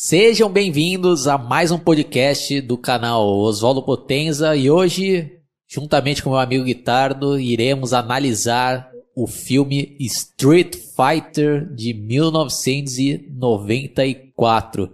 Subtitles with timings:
[0.00, 6.38] Sejam bem-vindos a mais um podcast do canal Oswaldo Potenza e hoje, juntamente com meu
[6.38, 14.88] amigo Guitardo, iremos analisar o filme Street Fighter de 1994.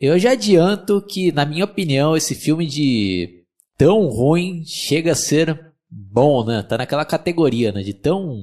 [0.00, 3.42] Eu já adianto que, na minha opinião, esse filme de
[3.76, 6.62] tão ruim chega a ser bom, né?
[6.62, 7.82] Tá naquela categoria, né?
[7.82, 8.40] De tão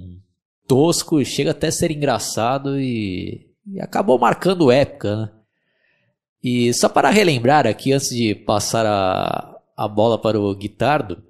[0.68, 5.30] tosco, chega até a ser engraçado e, e acabou marcando época, né?
[6.43, 11.23] E só para relembrar aqui, antes de passar a, a bola para o Guitardo,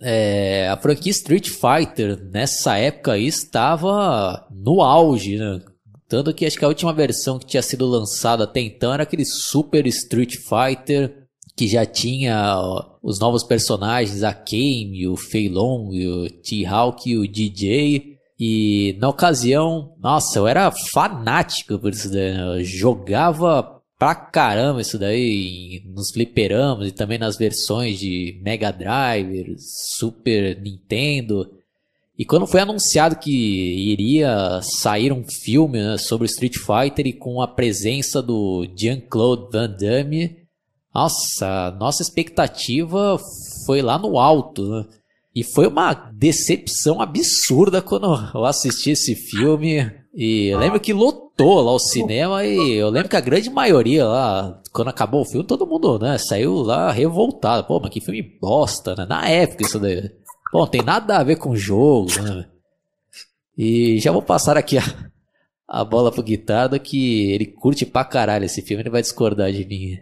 [0.00, 5.60] é, a franquia Street Fighter nessa época estava no auge, né?
[6.08, 9.24] Tanto que acho que a última versão que tinha sido lançada até então era aquele
[9.24, 12.56] Super Street Fighter que já tinha
[13.02, 18.16] os novos personagens, a Kame, o Fei Long, o T-Hawk e o DJ.
[18.38, 22.10] E na ocasião, nossa, eu era fanático por isso.
[22.10, 22.40] Né?
[22.40, 29.56] Eu jogava pra caramba isso daí nos fliperamas e também nas versões de Mega Drive,
[29.98, 31.50] Super Nintendo.
[32.16, 37.40] E quando foi anunciado que iria sair um filme né, sobre Street Fighter e com
[37.40, 40.36] a presença do Jean-Claude Van Damme,
[40.94, 43.18] nossa, nossa expectativa
[43.66, 44.86] foi lá no alto, né?
[45.34, 49.88] E foi uma decepção absurda quando eu assisti esse filme.
[50.20, 54.04] E eu lembro que lotou lá o cinema e eu lembro que a grande maioria
[54.04, 57.64] lá, quando acabou o filme, todo mundo, né, saiu lá revoltado.
[57.68, 59.06] Pô, mas que filme bosta, né?
[59.08, 60.10] Na época isso daí.
[60.52, 62.48] Não tem nada a ver com o jogo, né?
[63.56, 64.82] E já vou passar aqui a,
[65.68, 69.64] a bola pro Guitardo que ele curte pra caralho esse filme, ele vai discordar de
[69.64, 70.00] mim.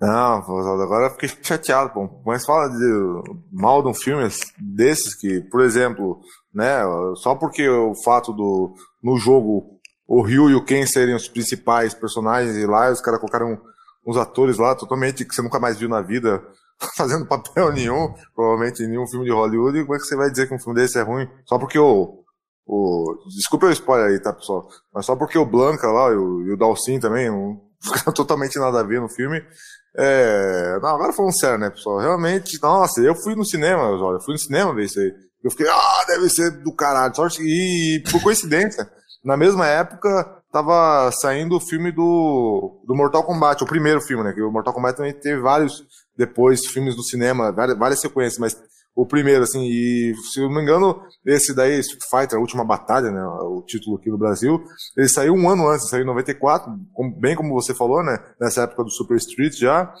[0.00, 2.20] Não, agora eu fiquei chateado, pô.
[2.24, 6.20] Mas fala de, mal de um filme desses que, por exemplo,
[6.54, 6.80] né,
[7.16, 11.94] só porque o fato do, no jogo, o Ryu e o Ken serem os principais
[11.94, 13.58] personagens e lá os caras colocaram
[14.06, 16.42] uns atores lá totalmente que você nunca mais viu na vida
[16.96, 20.46] fazendo papel nenhum, provavelmente em nenhum filme de Hollywood, como é que você vai dizer
[20.46, 21.26] que um filme desse é ruim?
[21.46, 22.22] Só porque o,
[22.66, 24.68] o desculpa o spoiler aí, tá, pessoal?
[24.94, 27.60] Mas só porque o Blanca lá e o, e o Dalcin também, um,
[28.14, 29.42] totalmente nada a ver no filme,
[29.98, 30.78] é...
[30.80, 31.98] Não, agora falando sério, né, pessoal?
[31.98, 35.12] Realmente, nossa, eu fui no cinema, olha, fui no cinema ver isso aí.
[35.42, 37.14] Eu fiquei, ah, deve ser do caralho.
[37.14, 38.88] Sorte e por coincidência,
[39.24, 44.32] na mesma época tava saindo o filme do, do Mortal Kombat, o primeiro filme, né?
[44.32, 45.84] Que o Mortal Kombat também teve vários
[46.16, 48.56] depois filmes do cinema, várias, várias sequências, mas
[48.96, 52.64] o primeiro, assim, e se eu não me engano, esse daí, Street Fighter, a última
[52.64, 54.58] batalha, né, o título aqui no Brasil,
[54.96, 56.72] ele saiu um ano antes, saiu em 94,
[57.20, 59.92] bem como você falou, né, nessa época do Super Street já,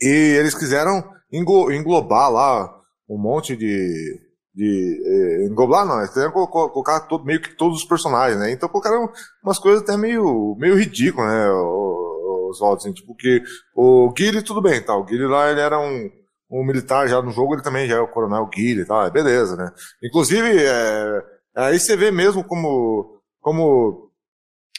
[0.00, 0.06] e
[0.38, 1.02] eles quiseram
[1.32, 2.72] englobar lá
[3.08, 4.20] um monte de,
[4.54, 8.68] de eh, englobar não, eles quiseram colocar todo, meio que todos os personagens, né, então
[8.68, 9.10] colocaram
[9.42, 13.42] umas coisas até meio, meio ridículas, né, os Oswald, assim, tipo que
[13.74, 16.19] o Guile tudo bem, tá, o Guile lá ele era um
[16.50, 19.10] um militar já no jogo, ele também já é o coronel Guilherme e tal, é
[19.10, 19.72] beleza, né?
[20.02, 21.22] Inclusive, é,
[21.54, 24.10] aí você vê mesmo como, como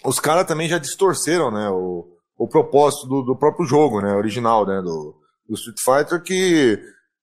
[0.04, 4.66] os caras também já distorceram, né, o, o propósito do, do próprio jogo, né, original,
[4.66, 5.16] né, do,
[5.48, 6.80] do Street Fighter, que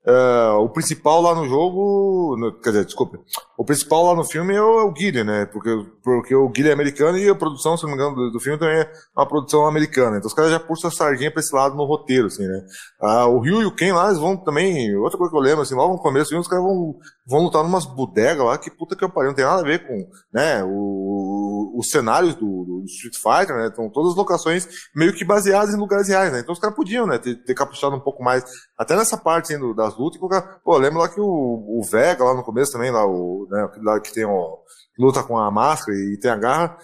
[0.06, 3.18] Uh, o principal lá no jogo, no, quer dizer, desculpa,
[3.58, 5.46] o principal lá no filme é o, é o Guilherme, né?
[5.46, 5.70] Porque,
[6.02, 8.58] porque o Guilherme é americano e a produção, se não me engano, do, do, filme
[8.58, 10.16] também é uma produção americana.
[10.16, 12.64] Então os caras já puxam a sardinha pra esse lado no roteiro, assim, né?
[13.02, 15.62] Uh, o Ryu e o Ken lá, eles vão também, outra coisa que eu lembro,
[15.62, 16.94] assim, logo no começo, os caras vão,
[17.26, 19.86] vão lutar numas bodegas lá, que puta que eu pariu, não tem nada a ver
[19.86, 23.68] com, né, o, os cenários do, do Street Fighter, né?
[23.70, 26.40] Então todas as locações meio que baseadas em lugares reais, né?
[26.40, 28.44] Então os caras podiam, né, ter, ter caprichado um pouco mais,
[28.78, 30.60] até nessa parte, assim, do, das luta e.
[30.62, 34.00] Pô, lembra lá que o, o Vega lá no começo também, lá, o, né, lá
[34.00, 34.58] que tem o.
[34.98, 36.76] luta com a máscara e tem a garra.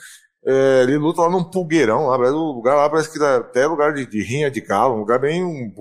[0.46, 3.94] É, ele luta lá num pulgueirão, lá, o lugar lá parece que dá até lugar
[3.94, 5.72] de, de rinha de galo, um lugar bem um,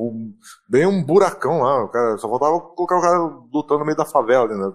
[0.69, 3.17] bem um buracão lá, o cara, só faltava colocar o cara
[3.53, 4.71] lutando no meio da favela, né?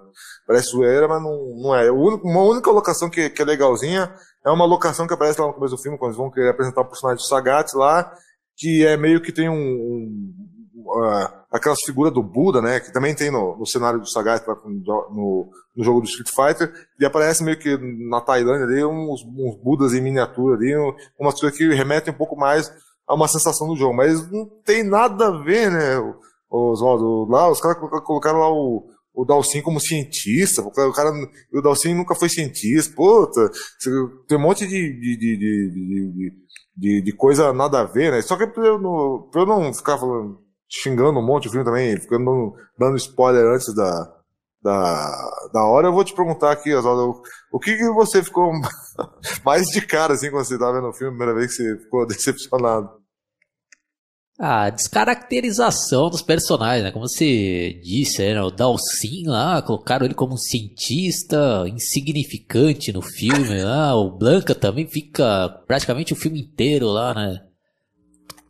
[0.46, 1.90] parece zoeira, mas não, não é.
[1.90, 4.12] Único, uma única locação que, que é legalzinha
[4.44, 6.82] é uma locação que aparece lá no começo do filme, quando eles vão querer apresentar
[6.82, 8.12] o personagem do Sagat lá,
[8.58, 10.47] que é meio que tem um, um
[10.88, 15.50] uh, aquelas figuras do Buda, né, que também tem no, no cenário do Sagat no,
[15.76, 17.76] no jogo do Street Fighter, e aparece meio que
[18.08, 20.74] na Tailândia ali uns, uns Budas em miniatura ali,
[21.18, 22.72] umas coisas que remetem um pouco mais
[23.06, 25.98] a uma sensação do jogo, mas não tem nada a ver, né,
[26.50, 31.10] os, os, lá, os caras colocaram lá o, o Dalcin como cientista, o cara,
[31.52, 33.50] o Dalcin nunca foi cientista, puta,
[34.28, 36.32] tem um monte de, de, de, de,
[36.76, 38.22] de, de coisa nada a ver, né?
[38.22, 40.38] Só que pra eu não, pra eu não ficar falando,
[40.68, 44.14] xingando um monte o filme também, ficando dando, spoiler antes da,
[44.62, 48.52] da, da hora, eu vou te perguntar aqui, Oswaldo, o que, que você ficou
[49.44, 51.78] mais de cara, assim, quando você estava vendo o filme, a primeira vez que você
[51.78, 52.98] ficou decepcionado?
[54.40, 56.92] Ah, descaracterização dos personagens, né?
[56.92, 58.40] Como você disse, né?
[58.40, 63.96] o Dalsin lá, colocaram ele como um cientista insignificante no filme lá.
[63.96, 67.40] O Blanca também fica praticamente o filme inteiro lá, né?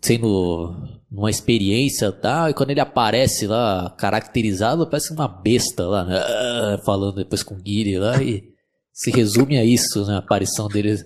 [0.03, 2.51] Sendo uma experiência tal.
[2.51, 6.19] E quando ele aparece lá, caracterizado, parece uma besta lá, né?
[6.19, 8.23] Ah, falando depois com o Guiri lá.
[8.23, 8.53] E
[8.93, 10.15] se resume a isso, né?
[10.15, 10.97] A aparição dele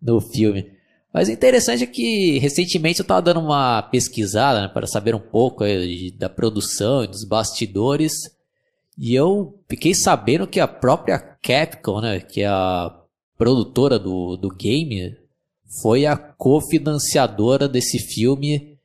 [0.00, 0.78] no filme.
[1.12, 5.20] Mas o interessante é que recentemente eu estava dando uma pesquisada né, para saber um
[5.20, 8.12] pouco aí, da produção e dos bastidores.
[8.96, 12.94] E eu fiquei sabendo que a própria Capcom, né, que é a
[13.36, 15.16] produtora do, do game,
[15.80, 18.77] foi a cofinanciadora desse filme.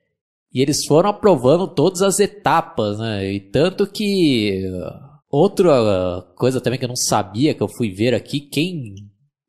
[0.54, 3.34] E eles foram aprovando todas as etapas, né?
[3.34, 4.64] E tanto que
[5.30, 8.94] outra coisa também que eu não sabia, que eu fui ver aqui, quem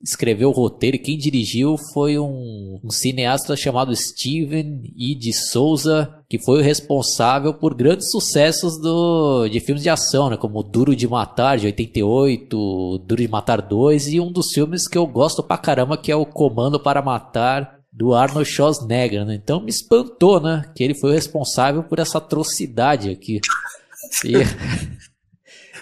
[0.05, 5.15] escreveu o roteiro e quem dirigiu foi um, um, cineasta chamado Steven E.
[5.15, 10.37] de Souza, que foi o responsável por grandes sucessos do, de filmes de ação, né,
[10.37, 14.99] como Duro de Matar, de 88, Duro de Matar 2, e um dos filmes que
[14.99, 19.35] eu gosto pra caramba, que é o Comando para Matar, do Arnold Schwarzenegger, né?
[19.37, 23.41] Então me espantou, né, que ele foi o responsável por essa atrocidade aqui.
[24.25, 24.33] E...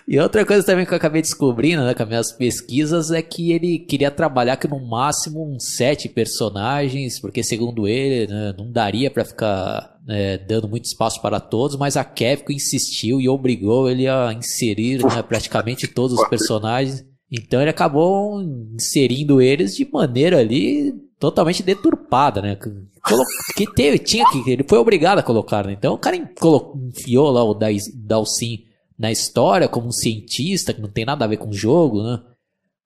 [0.06, 3.52] E outra coisa também que eu acabei descobrindo, né, com as minhas pesquisas, é que
[3.52, 9.10] ele queria trabalhar com no máximo uns sete personagens, porque segundo ele, né, não daria
[9.10, 14.08] para ficar né, dando muito espaço para todos, mas a Capcom insistiu e obrigou ele
[14.08, 17.04] a inserir né, praticamente todos os personagens.
[17.30, 18.42] Então ele acabou
[18.74, 20.92] inserindo eles de maneira ali
[21.22, 22.58] totalmente deturpada, né?
[23.54, 25.72] Que teve, tinha que, ele foi obrigado a colocar, né?
[25.72, 28.64] Então o cara enfiou lá o Dalsin
[28.98, 32.20] na história como um cientista que não tem nada a ver com o jogo, né?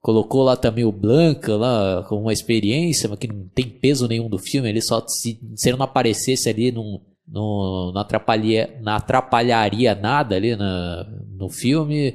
[0.03, 4.29] Colocou lá também o Blanca lá como uma experiência, mas que não tem peso nenhum
[4.29, 4.69] do filme.
[4.69, 10.55] Ele só se, se ele não aparecesse ali não, não, atrapalharia, não atrapalharia nada ali
[10.55, 12.15] na, no filme.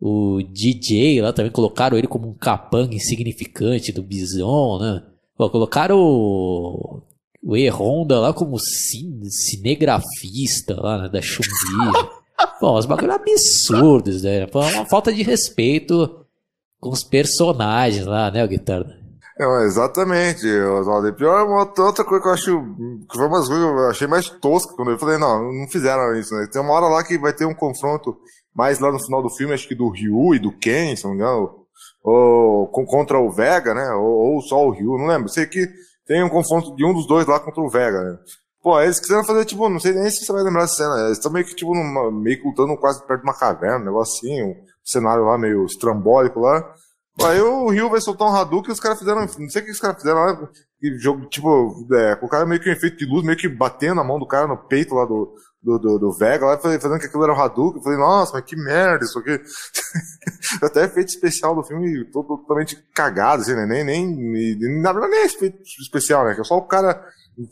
[0.00, 5.02] O DJ lá também colocaram ele como um capanga insignificante do Bison, né?
[5.36, 7.02] Pô, colocaram o,
[7.42, 11.42] o E-Honda lá como cine, cinegrafista lá, né, da chun
[12.60, 14.46] Bom, os bagulho absurdos, né?
[14.52, 16.24] Uma falta de respeito
[16.80, 19.02] com os personagens lá, né, o Guitarra?
[19.38, 21.08] É, exatamente, Oswaldo.
[21.08, 22.62] E pior, uma outra coisa que eu acho
[23.10, 26.34] que foi coisas que eu achei mais tosca quando eu falei, não, não fizeram isso,
[26.34, 26.46] né?
[26.52, 28.16] Tem uma hora lá que vai ter um confronto
[28.54, 31.12] mais lá no final do filme, acho que do Ryu e do Ken, se não
[31.12, 31.61] me engano,
[32.02, 33.90] ou, contra o Vega, né?
[33.92, 35.28] Ou, ou só o Ryu, não lembro.
[35.28, 35.68] Sei que
[36.06, 38.18] tem um confronto de um dos dois lá contra o Vega, né?
[38.62, 41.06] Pô, eles quiseram fazer, tipo, não sei nem se você vai lembrar dessa cena.
[41.06, 43.84] Eles estão meio que, tipo, numa, meio que lutando quase perto de uma caverna, um
[43.84, 46.72] negocinho, um cenário lá meio estrambólico lá.
[47.24, 49.70] Aí o Rio vai soltar um Hadouken e os caras fizeram, não sei o que
[49.70, 50.48] os caras fizeram lá,
[50.98, 54.00] jogo, tipo, é, com o cara meio que um efeito de luz, meio que batendo
[54.00, 57.06] a mão do cara no peito lá do, do, do, do Vega, lá, fazendo que
[57.06, 57.78] aquilo era um Hadouken.
[57.78, 59.40] Eu falei, nossa, mas que merda isso aqui.
[60.62, 63.66] Até efeito especial do filme totalmente cagado, assim, né?
[63.66, 66.34] Nem, nem, na verdade nem é efeito especial, né?
[66.34, 67.00] Que é só o cara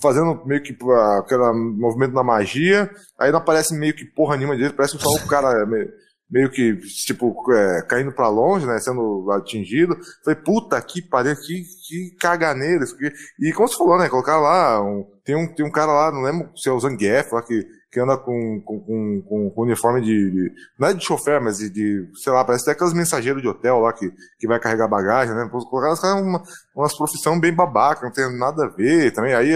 [0.02, 0.76] fazendo meio que
[1.18, 5.26] aquele movimento da magia, aí não aparece meio que porra nenhuma dele, parece só o
[5.26, 5.64] cara
[6.28, 6.76] meio, que,
[7.06, 9.96] tipo, é, caindo pra longe, né, sendo atingido.
[10.24, 13.10] Falei, puta que pariu, que, que caganeira isso aqui.
[13.40, 16.22] E como você falou, né, colocar lá, um, tem, um, tem um cara lá, não
[16.22, 18.80] lembro se é o Zangief lá, que que anda com, com,
[19.22, 22.62] com, com uniforme de, de, Não é de chofer, mas de, de, Sei lá, parece
[22.62, 25.48] até aqueles mensageiros de hotel lá que, que vai carregar bagagem, né?
[25.50, 26.42] Colocar os caras uma,
[26.74, 29.34] umas profissão bem babaca, não tem nada a ver também.
[29.34, 29.52] Aí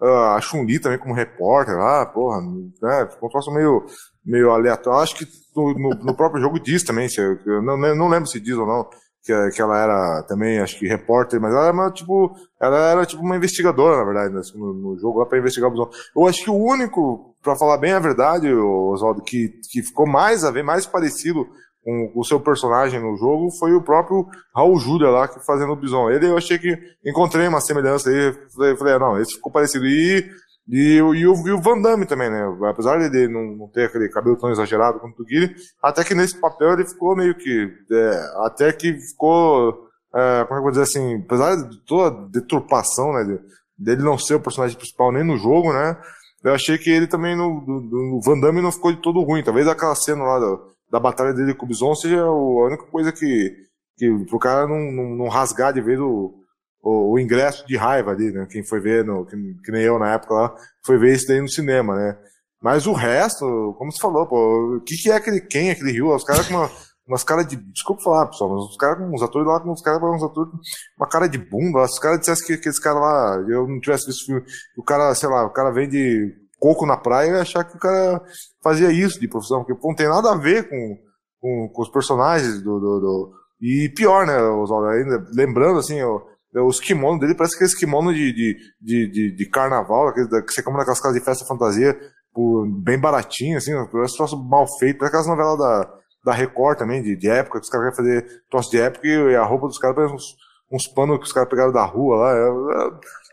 [0.00, 2.40] uh, a Chun-Li também como repórter lá, porra,
[2.80, 3.08] né?
[3.10, 3.84] Ficou um troço meio,
[4.24, 5.00] meio aleatório.
[5.00, 8.56] Acho que no, no, no, próprio jogo diz também, se, não, não lembro se diz
[8.56, 8.88] ou não,
[9.24, 13.22] que, que ela era também, acho que repórter, mas ela era tipo, ela era tipo
[13.22, 14.40] uma investigadora, na verdade, né?
[14.54, 17.92] no, no jogo lá para investigar o Eu acho que o único para falar bem
[17.92, 21.46] a verdade, Oswaldo, que, que ficou mais a ver, mais parecido
[21.84, 25.76] com o seu personagem no jogo foi o próprio Raul Júlia lá, que fazendo o
[25.76, 26.10] Bison.
[26.10, 28.32] Ele eu achei que encontrei uma semelhança aí,
[28.76, 29.84] falei, ah, não, esse ficou parecido.
[29.84, 30.30] E,
[30.68, 32.40] e, e, o, e o Van Damme também, né?
[32.70, 36.40] Apesar de não, não ter aquele cabelo tão exagerado quanto o Guilherme, até que nesse
[36.40, 37.68] papel ele ficou meio que.
[37.90, 39.88] É, até que ficou.
[40.14, 41.20] É, como é que eu vou dizer assim?
[41.24, 43.38] Apesar de toda a deturpação, né?
[43.76, 45.96] Dele não ser o personagem principal nem no jogo, né?
[46.42, 49.44] Eu achei que ele também, no, no, Van Damme, não ficou de todo ruim.
[49.44, 50.58] Talvez aquela cena lá da,
[50.90, 53.54] da batalha dele com o Bison seja a única coisa que,
[53.96, 56.34] que pro cara não, não, não rasgar de vez o,
[56.82, 58.46] o, o, ingresso de raiva ali, né?
[58.50, 61.40] Quem foi ver, no, que, que, nem eu na época lá, foi ver isso daí
[61.40, 62.18] no cinema, né?
[62.60, 66.14] Mas o resto, como você falou, pô, o que, que é aquele quem, aquele Rio?
[66.14, 66.70] Os caras com uma,
[67.06, 67.56] umas caras de.
[67.56, 70.52] Desculpa falar, pessoal, mas os caras, uns atores lá, uns caras, uns atores,
[70.96, 71.86] uma cara de bunda.
[71.86, 74.42] Se os caras dissessem que aqueles caras lá, eu não tivesse visto o filme,
[74.76, 77.80] o cara, sei lá, o cara vende coco na praia, eu ia achar que o
[77.80, 78.22] cara
[78.62, 80.96] fazia isso de profissão, porque pô, não tem nada a ver com,
[81.40, 86.20] com, com os personagens do, do, do, E pior, né, Oswaldo, ainda lembrando assim, ó,
[86.68, 90.78] os kimonos dele parece aqueles kimonos de, de, de, de, de carnaval, que você compra
[90.78, 91.98] naquelas casas de festa fantasia,
[92.32, 96.78] por, bem baratinho, assim, parece um troço mal feito, parece aquelas novelas da, da Record
[96.78, 99.66] também, de, de época, que os caras querem fazer troço de época e a roupa
[99.66, 100.36] dos caras parece uns,
[100.70, 102.32] uns panos que os caras pegaram da rua lá.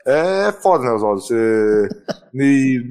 [0.05, 1.21] É, é, é foda, né, Oswaldo?
[1.21, 1.89] Você.
[2.33, 2.81] e,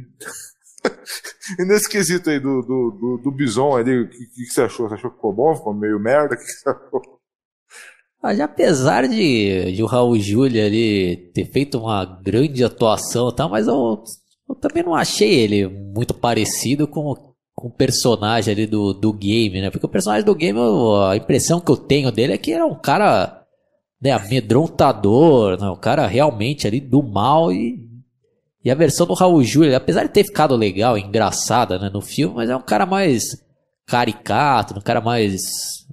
[1.59, 4.89] e nesse quesito aí do, do, do, do Bison ali, o que, que, você achou?
[4.89, 5.57] Você achou que ficou bom?
[5.57, 6.35] Ficou meio merda?
[6.35, 7.19] O que, que você achou?
[8.23, 13.69] Mas apesar de, de o Raul Júlia ali ter feito uma grande atuação, tá, mas
[13.69, 14.03] eu,
[14.49, 17.15] eu também não achei ele muito parecido com,
[17.59, 19.69] com o personagem ali do, do game, né?
[19.69, 20.59] Porque o personagem do game,
[21.11, 23.45] a impressão que eu tenho dele é que era um cara
[24.01, 25.69] né, amedrontador, né?
[25.69, 27.85] um cara realmente ali do mal e,
[28.65, 32.37] e a versão do Raul Júlia, apesar de ter ficado legal, engraçada né, no filme,
[32.37, 33.25] mas é um cara mais
[33.85, 35.43] caricato, um cara mais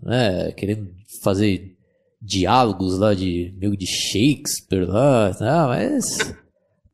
[0.03, 0.87] né, querendo
[1.23, 1.75] fazer
[2.21, 5.67] diálogos lá de meio de Shakespeare lá, tá?
[5.67, 6.35] mas,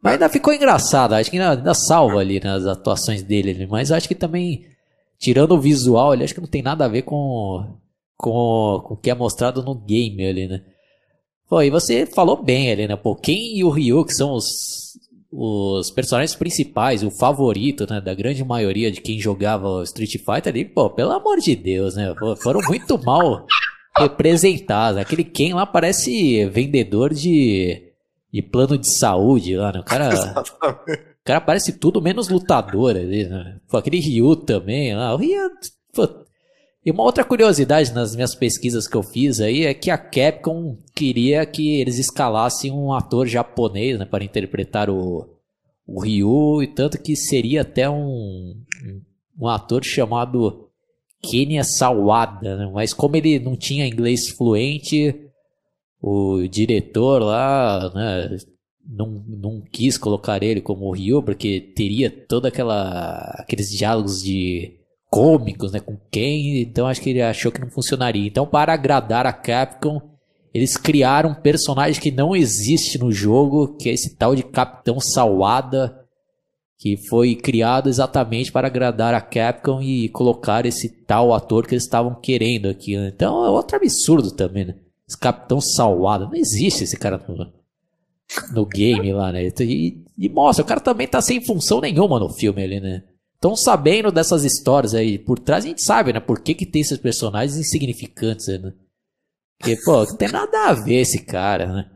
[0.01, 3.91] mas ainda ficou engraçado, acho que ainda, ainda salva ali nas né, atuações dele, mas
[3.91, 4.65] acho que também,
[5.20, 7.77] tirando o visual, ele acho que não tem nada a ver com,
[8.17, 10.62] com, com o que é mostrado no game ali, né?
[11.48, 12.96] Pô, e você falou bem ali, né?
[12.96, 14.48] Pô, Ken e o Ryu, que são os,
[15.31, 20.65] os personagens principais, o favorito, né, da grande maioria de quem jogava Street Fighter ali,
[20.65, 22.15] pô, pelo amor de Deus, né?
[22.17, 23.46] Pô, foram muito mal
[23.98, 25.00] representados.
[25.00, 27.90] Aquele Ken lá parece vendedor de,
[28.31, 29.79] de plano de saúde lá, né?
[29.79, 30.09] O cara.
[31.21, 33.59] O cara parece tudo menos lutador ali, né?
[33.69, 35.13] Pô, aquele Ryu também lá.
[35.13, 35.51] O Ryu.
[35.93, 36.09] Pô.
[36.83, 40.79] E uma outra curiosidade nas minhas pesquisas que eu fiz aí é que a Capcom
[40.95, 45.29] queria que eles escalassem um ator japonês né, para interpretar o,
[45.85, 48.55] o Ryu, e tanto que seria até um,
[49.39, 50.69] um ator chamado
[51.21, 52.71] Kenya Sawada, né?
[52.73, 55.15] mas como ele não tinha inglês fluente,
[56.01, 58.38] o diretor lá né,
[58.88, 64.79] não, não quis colocar ele como o Ryu, porque teria toda aquela aqueles diálogos de
[65.10, 68.25] cômicos, né, com quem, então acho que ele achou que não funcionaria.
[68.25, 70.01] Então, para agradar a Capcom,
[70.53, 75.00] eles criaram um personagem que não existe no jogo, que é esse tal de Capitão
[75.00, 75.98] Sawada,
[76.79, 81.84] que foi criado exatamente para agradar a Capcom e colocar esse tal ator que eles
[81.84, 82.96] estavam querendo aqui.
[82.96, 84.75] Então é outro absurdo também, né?
[85.11, 87.51] Esse Capitão Salwada, não existe esse cara no,
[88.53, 89.45] no game lá, né?
[89.59, 93.03] E, e, mostra, o cara também tá sem função nenhuma no filme ali, né?
[93.37, 96.21] Então sabendo dessas histórias aí por trás, a gente sabe, né?
[96.21, 98.71] Por que, que tem esses personagens insignificantes, né?
[99.59, 101.91] Porque, pô, não tem nada a ver esse cara, né?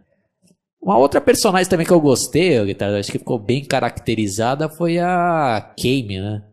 [0.82, 6.20] Uma outra personagem também que eu gostei, acho que ficou bem caracterizada, foi a Kame,
[6.20, 6.44] né?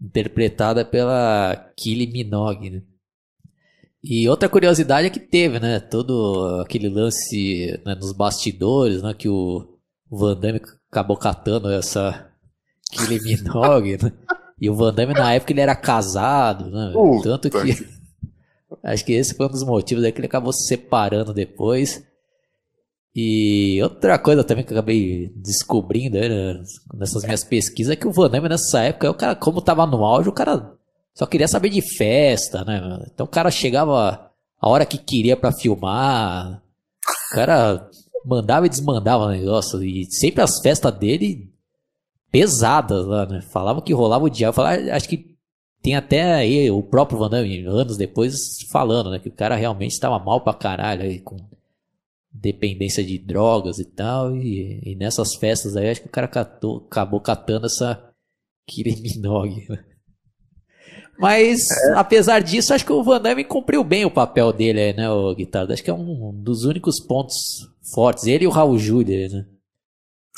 [0.00, 2.82] Interpretada pela Kylie Minogue, né?
[4.02, 5.80] E outra curiosidade é que teve, né?
[5.80, 9.12] Todo aquele lance né, nos bastidores, né?
[9.12, 9.78] Que o
[10.10, 12.30] Van Damme acabou catando essa
[12.92, 14.12] Kylie Minogue, né?
[14.60, 16.92] E o Van Damme na época ele era casado, né?
[16.94, 17.58] Uh, Tanto que...
[18.84, 22.04] Acho que esse foi um dos motivos aí que ele acabou se separando depois.
[23.14, 26.62] E outra coisa também que eu acabei descobrindo né,
[26.94, 30.04] nessas minhas pesquisas é que o Van Damme nessa época, o cara, como tava no
[30.04, 30.77] auge, o cara
[31.18, 33.04] só queria saber de festa, né?
[33.12, 36.62] Então o cara chegava a hora que queria para filmar,
[37.32, 37.90] o cara
[38.24, 41.52] mandava e desmandava o negócio, e sempre as festas dele
[42.30, 43.42] pesadas lá, né?
[43.42, 45.36] Falavam que rolava o diabo, falava, acho que
[45.82, 49.18] tem até aí o próprio Van Damme, anos depois, falando, né?
[49.18, 51.36] Que o cara realmente estava mal pra caralho aí, com
[52.32, 54.36] dependência de drogas e tal.
[54.36, 58.12] E, e nessas festas aí, acho que o cara catou, acabou catando essa
[58.68, 59.66] Kylie Minogue.
[59.68, 59.84] Né?
[61.18, 61.94] Mas, é.
[61.94, 65.34] apesar disso, acho que o Van Damme cumpriu bem o papel dele aí, né, o
[65.34, 65.72] Guitarra?
[65.72, 67.34] Acho que é um dos únicos pontos
[67.92, 68.26] fortes.
[68.26, 69.44] Ele e o Raul Júlia, né?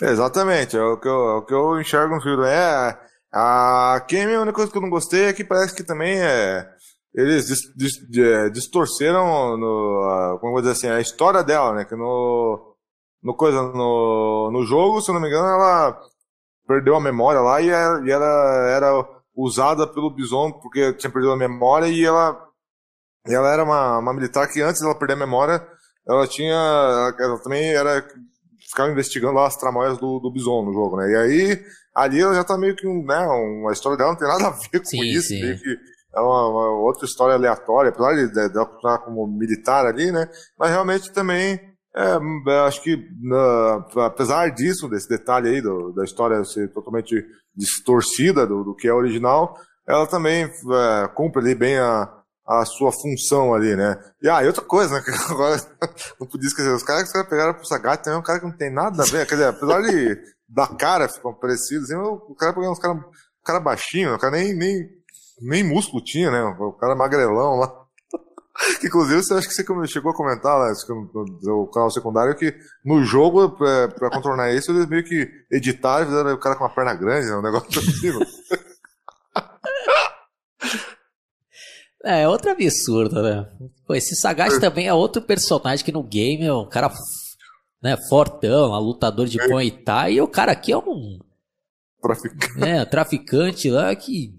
[0.02, 2.46] exatamente, é o que eu, é o que eu enxergo no filme.
[2.46, 2.96] É,
[3.30, 6.66] a Kemi, a única coisa que eu não gostei é que parece que também é
[7.14, 11.84] eles dis, dis, é, distorceram no, como vou dizer assim, a história dela, né?
[11.84, 12.76] Que no,
[13.22, 16.00] no coisa, no, no jogo, se eu não me engano, ela
[16.66, 21.32] perdeu a memória lá e ela, e ela era usada pelo Bison porque tinha perdido
[21.32, 22.36] a memória e ela,
[23.26, 25.66] ela era uma, uma militar que antes dela perder a memória,
[26.06, 28.06] ela tinha, ela também era
[28.68, 31.10] ficava investigando lá as tramóias do, do Bison no jogo, né?
[31.10, 34.28] E aí ali ela já tá meio que um, né, uma história dela não tem
[34.28, 35.40] nada a ver com sim, isso, sim.
[35.40, 35.76] meio que
[36.14, 40.28] é uma, uma outra história aleatória, apesar de, de, de como militar ali, né?
[40.58, 41.60] Mas realmente também
[41.94, 48.46] é, acho que na, apesar disso, desse detalhe aí do, da história ser totalmente distorcida
[48.46, 49.56] do, do que é original,
[49.86, 52.08] ela também é, cumpre ali bem a,
[52.46, 53.98] a sua função ali, né?
[54.22, 55.02] E, ah, e outra coisa, né?
[55.28, 55.56] Agora,
[56.20, 58.56] não podia esquecer, os caras que pegaram pro Sagat também é um cara que não
[58.56, 60.18] tem nada a ver, quer dizer, apesar de
[60.48, 63.00] da cara ficam parecidos, assim, o cara pegou uns caras
[63.44, 64.88] cara baixinho, o cara nem, nem,
[65.40, 66.42] nem músculo tinha, né?
[66.58, 67.79] O cara magrelão lá.
[68.80, 72.54] Que, inclusive, você acha que você chegou a comentar lá no, no canal secundário que
[72.84, 76.74] no jogo, pra, pra contornar isso, eles meio que editaram fizeram o cara com uma
[76.74, 77.36] perna grande, né?
[77.36, 78.10] Um negócio assim.
[82.04, 83.50] É, é outra absurda, né?
[83.86, 84.60] Pô, esse Sagat é.
[84.60, 86.90] também é outro personagem que no game é um cara
[87.82, 89.70] né, fortão, lutador de é.
[89.70, 91.18] Thai, e o cara aqui é um.
[92.00, 92.64] Traficante.
[92.64, 94.34] É, traficante lá que.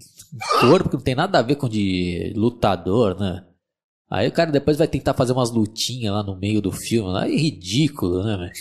[0.62, 3.44] Corpo que não tem nada a ver com de lutador, né?
[4.12, 7.30] Aí o cara depois vai tentar fazer umas lutinhas lá no meio do filme, é
[7.30, 8.52] ridículo, né, velho?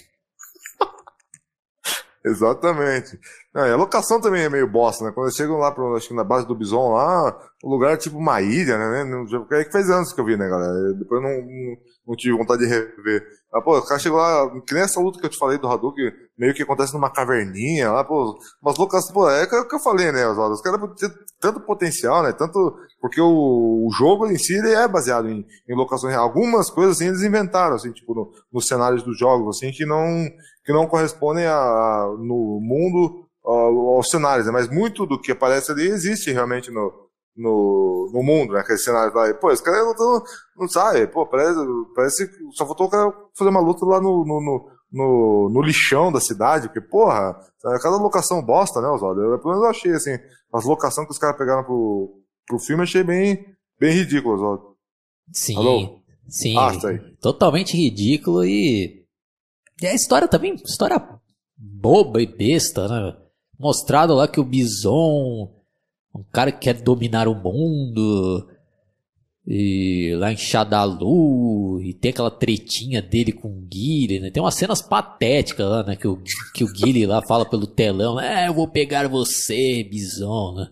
[2.25, 3.19] Exatamente.
[3.53, 5.11] Não, a locação também é meio bosta, né?
[5.11, 7.97] Quando eles chegam lá pro, acho que na base do Bison lá, o lugar é
[7.97, 9.27] tipo uma ilha, né?
[9.51, 10.93] É que faz anos que eu vi, né, galera?
[10.95, 11.77] Depois eu não, não,
[12.07, 13.27] não tive vontade de rever.
[13.53, 15.67] Mas, pô, o cara chegou lá, que nem essa luta que eu te falei do
[15.69, 19.81] Hadouken, meio que acontece numa caverninha lá, pô, umas loucas, pô, é o que eu
[19.81, 20.55] falei, né, Oswaldo?
[20.55, 22.33] Os caras têm tanto potencial, né?
[22.33, 26.15] Tanto, porque o, o jogo em si, ele é baseado em, em locações.
[26.15, 30.07] Algumas coisas, assim, eles inventaram, assim, tipo, no, nos cenários dos jogos, assim, que não,
[30.65, 34.53] que não correspondem a, a no mundo, aos cenários, né?
[34.53, 37.10] Mas muito do que aparece ali existe realmente no,
[37.41, 38.61] no, no mundo, né?
[38.61, 39.33] Aquele cenário lá.
[39.35, 40.23] Pô, esse cara não,
[40.57, 41.59] não sabe, pô, parece,
[41.95, 46.13] parece que só faltou o cara fazer uma luta lá no, no, no, no, lixão
[46.13, 47.35] da cidade, porque, porra,
[47.83, 49.23] cada locação bosta, né, Oswaldo?
[49.23, 50.19] Eu, pelo menos eu achei, assim,
[50.53, 53.45] as locações que os caras pegaram pro, pro filme, achei bem,
[53.79, 54.77] bem ridículo, Oswaldo.
[55.33, 56.03] Sim, Alô?
[56.29, 56.57] sim.
[56.59, 56.89] Ah, tá.
[57.21, 59.01] Totalmente ridículo e...
[59.81, 61.03] E a história também, história
[61.57, 63.17] boba e besta, né?
[63.59, 65.60] Mostrado lá que o Bison
[66.15, 68.49] um cara que quer dominar o mundo.
[69.47, 74.31] E lá em Shadalu, e tem aquela tretinha dele com o Guile, né?
[74.31, 75.97] Tem umas cenas patéticas lá, né?
[75.97, 76.23] Que o,
[76.55, 80.69] que o Guile lá fala pelo telão, é, eu vou pegar você, Bison, né?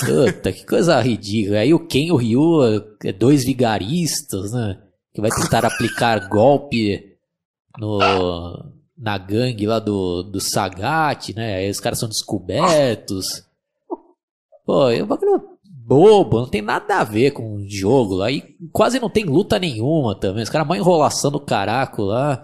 [0.00, 1.58] Puta, que coisa ridícula.
[1.58, 4.80] Aí o Ken e o Ryu é dois vigaristas, né?
[5.14, 7.16] Que vai tentar aplicar golpe
[7.78, 7.98] no,
[8.96, 11.56] na gangue lá do, do Sagat, né?
[11.56, 13.45] Aí os caras são descobertos.
[14.66, 18.30] Pô, é um bagulho bobo, não tem nada a ver com o jogo lá.
[18.30, 20.42] E quase não tem luta nenhuma também.
[20.42, 22.42] Os caras mó enrolação do caraco lá.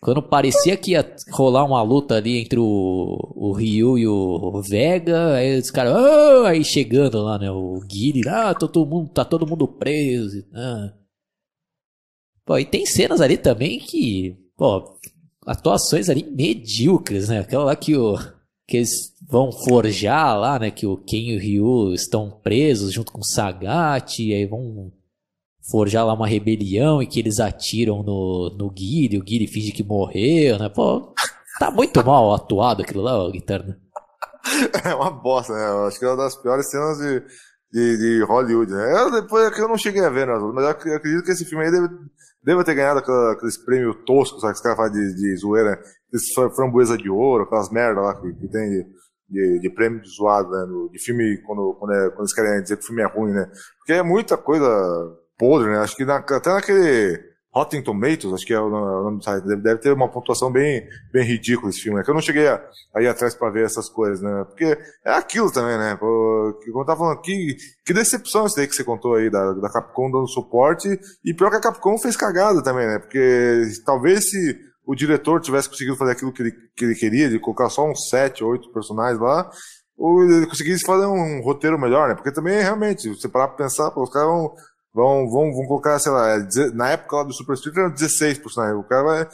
[0.00, 5.34] Quando parecia que ia rolar uma luta ali entre o, o Ryu e o Vega,
[5.34, 6.46] aí os caras, oh!
[6.46, 7.50] aí chegando lá, né?
[7.50, 10.44] O Guile, ah, tá todo mundo, tá todo mundo preso.
[10.54, 10.92] Ah.
[12.46, 14.96] Pô, e tem cenas ali também que, pô,
[15.44, 17.40] atuações ali medíocres, né?
[17.40, 18.16] Aquela lá que o
[18.68, 20.70] que eles vão forjar lá, né?
[20.70, 24.92] Que o Ken e o Ryu estão presos junto com o Sagat, e aí vão
[25.70, 29.82] forjar lá uma rebelião e que eles atiram no, no Guile, o Guile finge que
[29.82, 30.68] morreu, né?
[30.68, 31.14] Pô,
[31.58, 33.78] tá muito mal atuado aquilo lá, o Guitarra.
[34.84, 35.68] É uma bosta, né?
[35.68, 37.22] Eu acho que é uma das piores cenas de,
[37.70, 39.02] de, de Hollywood, né?
[39.02, 40.34] Eu, depois é eu não cheguei a ver, né?
[40.54, 41.88] mas eu acredito que esse filme aí deve,
[42.48, 44.54] deve ter ganhado aqueles prêmios toscos, sabe?
[44.54, 46.48] Que os caras fazem de, de zoeira, né?
[46.56, 48.86] framboesa de ouro, aquelas merda lá que, que tem de,
[49.28, 50.66] de, de, prêmio de zoado, né?
[50.90, 53.50] de filme, quando, quando, é, quando eles querem dizer que o filme é ruim, né?
[53.78, 54.66] Porque é muita coisa
[55.36, 55.78] podre, né?
[55.78, 57.27] Acho que na, até naquele
[57.58, 61.24] Rotten Tomatoes, acho que é o nome do site, deve, ter uma pontuação bem, bem
[61.24, 62.04] ridícula esse filme, né?
[62.04, 62.62] Que eu não cheguei a,
[63.00, 64.44] ir atrás pra ver essas coisas, né?
[64.44, 65.96] Porque é aquilo também, né?
[65.96, 69.68] Que, eu tava falando, que, que decepção isso daí que você contou aí, da, da
[69.70, 70.88] Capcom dando suporte,
[71.24, 73.00] e pior que a Capcom fez cagada também, né?
[73.00, 77.40] Porque talvez se o diretor tivesse conseguido fazer aquilo que ele, que ele queria, de
[77.40, 79.50] colocar só uns sete, oito personagens lá,
[79.96, 82.14] ou ele conseguisse fazer um roteiro melhor, né?
[82.14, 84.54] Porque também, realmente, você parar pra pensar, os caras vão,
[84.98, 88.38] vão, vão, vão colocar, sei lá, é na época lá do Super Street eram 16
[88.38, 88.78] personagens.
[88.78, 89.28] O cara vai.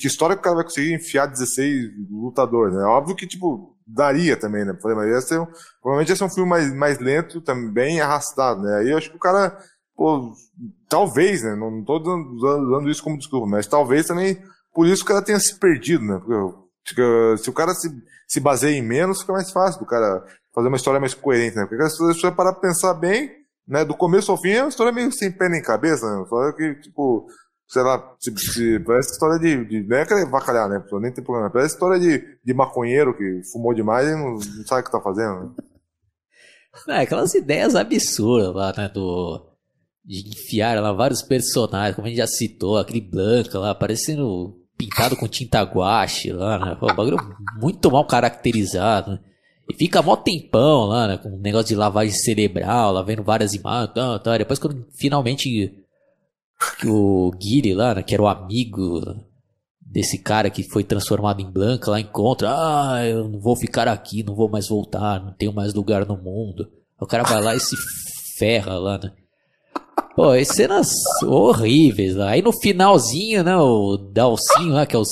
[0.00, 2.84] Que história que o cara vai conseguir enfiar 16 lutadores, né?
[2.84, 4.72] Óbvio que, tipo, daria também, né?
[4.82, 5.46] Mas ia ser um,
[5.82, 8.76] provavelmente ia ser um filme mais, mais lento, também arrastado, né?
[8.78, 9.58] Aí eu acho que o cara,
[9.96, 10.32] pô,
[10.88, 11.56] talvez, né?
[11.56, 14.40] Não, tô dando isso como desculpa, mas talvez também
[14.72, 16.20] por isso que ela tenha se perdido, né?
[16.84, 17.90] Porque, se o cara se,
[18.28, 21.66] se baseia em menos, fica mais fácil do cara fazer uma história mais coerente, né?
[21.66, 23.84] Porque se você parar pra pensar bem, né?
[23.84, 26.16] Do começo ao fim é uma história meio sem pé nem cabeça, né?
[26.16, 27.26] Uma história que, tipo,
[27.68, 29.88] sei lá, se, se, parece história de, de.
[29.88, 30.82] Não é aquele vacalhar, né?
[31.00, 31.50] Nem tem problema.
[31.50, 35.00] Parece história de, de maconheiro que fumou demais e não, não sabe o que tá
[35.00, 35.50] fazendo, né?
[36.88, 38.88] É, aquelas ideias absurdas lá, né?
[38.88, 39.52] Do,
[40.04, 45.16] de enfiar lá vários personagens, como a gente já citou, aquele Blanca lá, parecendo pintado
[45.16, 46.76] com tinta guache lá, né?
[46.78, 47.18] Pô, bagulho
[47.60, 49.20] muito mal caracterizado, né?
[49.70, 51.16] E fica mó tempão lá, né?
[51.16, 54.38] Com um negócio de lavagem cerebral, lá vendo várias imagens, tá, tá.
[54.38, 55.72] Depois quando finalmente
[56.84, 59.00] o Guile lá, né, que era o amigo
[59.80, 64.22] desse cara que foi transformado em Blanca lá encontra, ah, eu não vou ficar aqui,
[64.22, 66.70] não vou mais voltar, não tenho mais lugar no mundo.
[66.98, 67.76] O cara vai lá e se
[68.38, 69.12] ferra lá, né?
[70.14, 72.30] Pô, as cenas horríveis lá.
[72.30, 75.10] Aí no finalzinho, né, o Dalcinho lá, que é os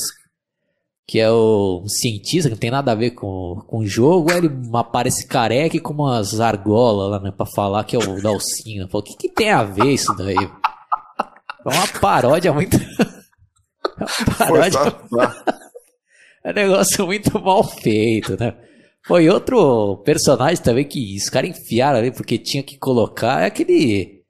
[1.11, 4.39] que é o cientista, que não tem nada a ver com, com o jogo, aí
[4.39, 8.87] ele aparece careca com umas argolas lá, né, pra falar que é o Dalcinho.
[8.87, 10.37] Pô, o que, que tem a ver isso daí?
[10.37, 12.77] É uma paródia muito.
[12.79, 14.79] é uma paródia.
[16.45, 18.55] é um negócio muito mal feito, né?
[19.05, 23.43] Foi outro personagem também que os caras enfiaram ali porque tinha que colocar.
[23.43, 24.23] É aquele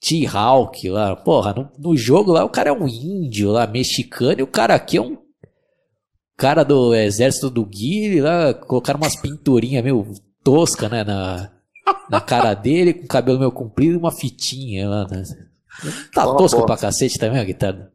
[0.00, 1.16] T-Hawk lá.
[1.16, 4.74] Porra, no, no, jogo lá o cara é um índio lá, mexicano, e o cara
[4.74, 5.22] aqui é um
[6.36, 8.54] cara do exército do Guile lá.
[8.54, 10.06] Colocaram umas pinturinhas meio
[10.42, 11.04] tosca, né?
[11.04, 11.50] Na,
[12.08, 15.06] na cara dele, com cabelo meio comprido e uma fitinha lá.
[15.08, 15.22] Né?
[16.12, 17.90] Tá tosco pra cacete também a guitarra.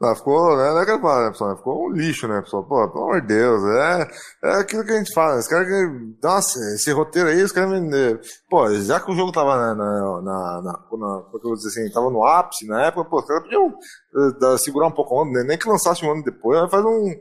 [0.00, 1.56] Não, ficou, né, não é que falar, né, pessoal?
[1.58, 2.64] Ficou um lixo, né, pessoal?
[2.64, 4.10] Pô, pelo amor de Deus, é,
[4.44, 7.70] é aquilo que a gente fala, os caras que, nossa, esse roteiro aí, os caras
[7.70, 8.18] vender.
[8.48, 11.68] Pô, já que o jogo tava na, na, na, na, na como eu vou dizer
[11.68, 15.22] assim, tava no ápice na época, pô, os caras podiam uh, segurar um pouco a
[15.22, 15.48] onda, né?
[15.48, 17.14] nem que lançasse um ano depois, faz um,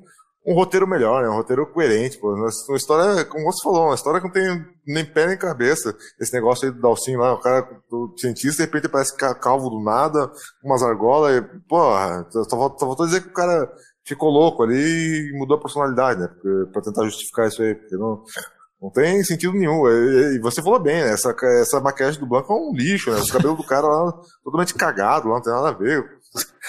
[0.46, 1.30] um roteiro melhor, né?
[1.30, 2.34] Um roteiro coerente, pô.
[2.34, 5.96] Uma história, como você falou, uma história que não tem nem pé nem cabeça.
[6.20, 9.84] Esse negócio aí do Dalcinho lá, o cara, o cientista, de repente parece calvo do
[9.84, 10.32] nada,
[10.64, 13.70] umas argolas, e, porra, só, só faltou dizer que o cara
[14.06, 16.28] ficou louco ali e mudou a personalidade, né?
[16.28, 18.24] Porque, pra tentar justificar isso aí, porque não,
[18.82, 19.88] não tem sentido nenhum.
[19.88, 21.12] E, você falou bem, né?
[21.12, 23.20] Essa, essa maquiagem do Blanco é um lixo, né?
[23.20, 26.04] O cabelo do cara lá totalmente cagado, lá não tem nada a ver.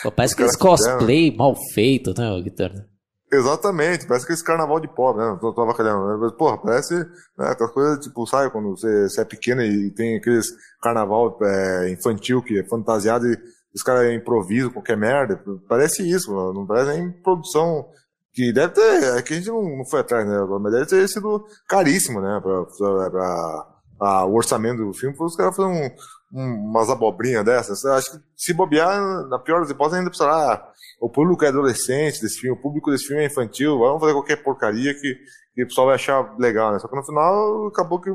[0.02, 2.90] Pô, parece que esse cosplay mal feito, né, Guitarra?
[3.33, 5.38] Exatamente, parece que esse carnaval de pobre, né?
[5.40, 6.19] Tô, tô avacalhando.
[6.19, 6.95] Mas, porra, parece
[7.38, 10.49] né, aquelas coisas, tipo, sabe, quando você, você é pequeno e tem aqueles
[10.83, 13.38] carnaval é, infantil que é fantasiado e
[13.73, 15.40] os caras improvisam qualquer merda.
[15.69, 17.88] Parece isso, não parece nem produção
[18.33, 20.37] que deve ter, é que a gente não, não foi atrás, né?
[20.61, 22.40] Mas deve ter sido caríssimo, né?
[22.43, 23.66] Pra, pra, pra
[24.01, 25.95] o orçamento do filme, os caras fazerem
[26.33, 27.85] um, um, umas abobrinhas dessas.
[27.85, 32.41] Acho que se bobear, na pior das hipóteses, ainda precisará o público é adolescente desse
[32.41, 35.17] filme, o público desse filme é infantil, vamos fazer qualquer porcaria que,
[35.55, 36.79] que o pessoal vai achar legal, né?
[36.79, 38.11] Só que no final acabou que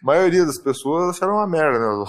[0.00, 2.04] maioria das pessoas acharam uma merda, né?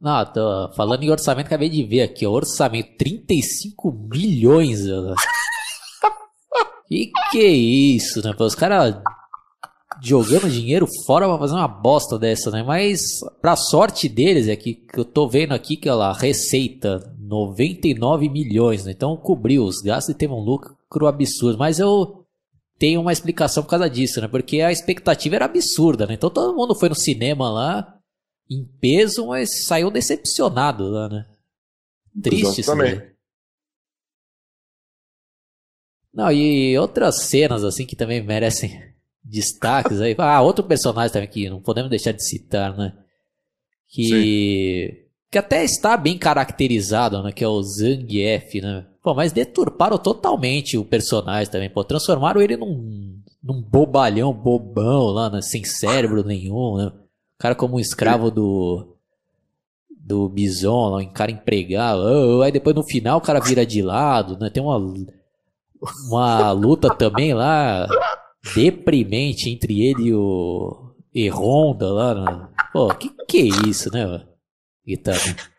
[0.00, 4.80] Não, tô falando em orçamento, acabei de ver aqui, orçamento 35 milhões.
[6.88, 8.34] que que é isso, né?
[8.38, 8.96] Os caras
[10.02, 12.62] jogando dinheiro fora pra fazer uma bosta dessa, né?
[12.62, 13.00] Mas
[13.40, 18.84] pra sorte deles é que, que eu tô vendo aqui que ela receita 99 milhões,
[18.84, 18.92] né?
[18.92, 21.58] Então cobriu os gastos e teve um lucro absurdo.
[21.58, 22.24] Mas eu
[22.78, 24.28] tenho uma explicação por causa disso, né?
[24.28, 26.14] Porque a expectativa era absurda, né?
[26.14, 27.98] Então todo mundo foi no cinema lá
[28.50, 31.26] em peso, mas saiu decepcionado lá, né?
[32.22, 33.12] Triste isso né?
[36.14, 38.95] Não, e outras cenas assim que também merecem
[39.28, 40.14] destaques aí.
[40.18, 42.92] Ah, outro personagem também que não podemos deixar de citar, né?
[43.88, 47.32] Que Sim que até está bem caracterizado, né?
[47.32, 48.86] Que é o Zangief, né?
[49.02, 51.84] Pô, mas deturparam totalmente o personagem também, pô.
[51.84, 55.42] Transformaram ele num, num bobalhão, bobão lá, né?
[55.42, 56.86] Sem cérebro nenhum, né?
[56.86, 58.92] O cara como um escravo do
[59.90, 62.00] do Bison, lá, um cara empregado.
[62.00, 64.48] Oh, aí depois no final o cara vira de lado, né?
[64.48, 64.78] Tem uma
[66.08, 67.86] uma luta também lá
[68.54, 72.48] deprimente entre ele e o e Honda lá, né?
[72.72, 74.26] Pô, que que é isso, né?
[74.86, 75.18] guitarra.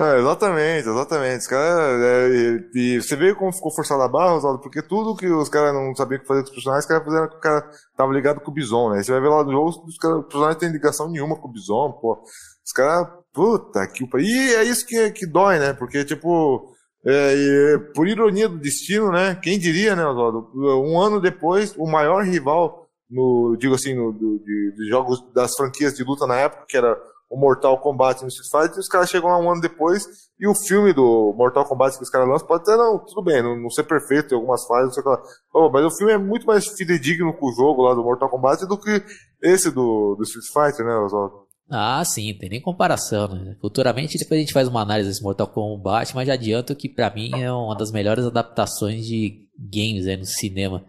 [0.00, 1.38] É, exatamente, exatamente.
[1.38, 5.16] Os cara, é, e, e, você vê como ficou forçado a barra, Oswaldo, porque tudo
[5.16, 7.70] que os caras não sabiam fazer com os personagens, os caras fizeram que o cara
[7.96, 9.02] tava ligado com o Bison, né?
[9.02, 11.52] Você vai ver lá no jogo, os, cara, os personagens têm ligação nenhuma com o
[11.52, 12.20] Bison, pô.
[12.64, 15.72] Os caras, puta que E é isso que, que dói, né?
[15.74, 16.74] Porque, tipo,
[17.06, 19.38] é, por ironia do destino, né?
[19.40, 20.50] Quem diria, né, Oswaldo?
[20.54, 25.54] Um ano depois, o maior rival, no, digo assim, no, do, de, de jogos das
[25.54, 26.98] franquias de luta na época, que era
[27.30, 30.04] o Mortal Kombat no Street Fighter, os caras chegam lá um ano depois,
[30.38, 33.42] e o filme do Mortal Kombat que os caras lançam pode até, não, tudo bem,
[33.42, 35.22] não, não ser perfeito, tem algumas falhas, não sei o que lá.
[35.52, 38.66] Oh, mas o filme é muito mais fidedigno com o jogo lá do Mortal Kombat
[38.66, 39.02] do que
[39.42, 41.45] esse do, do Street Fighter, né, Oswaldo?
[41.68, 43.56] Ah, sim, tem nem comparação, né?
[43.60, 47.12] Futuramente depois a gente faz uma análise desse Mortal Kombat, mas já adianto que para
[47.12, 50.84] mim é uma das melhores adaptações de games aí no cinema.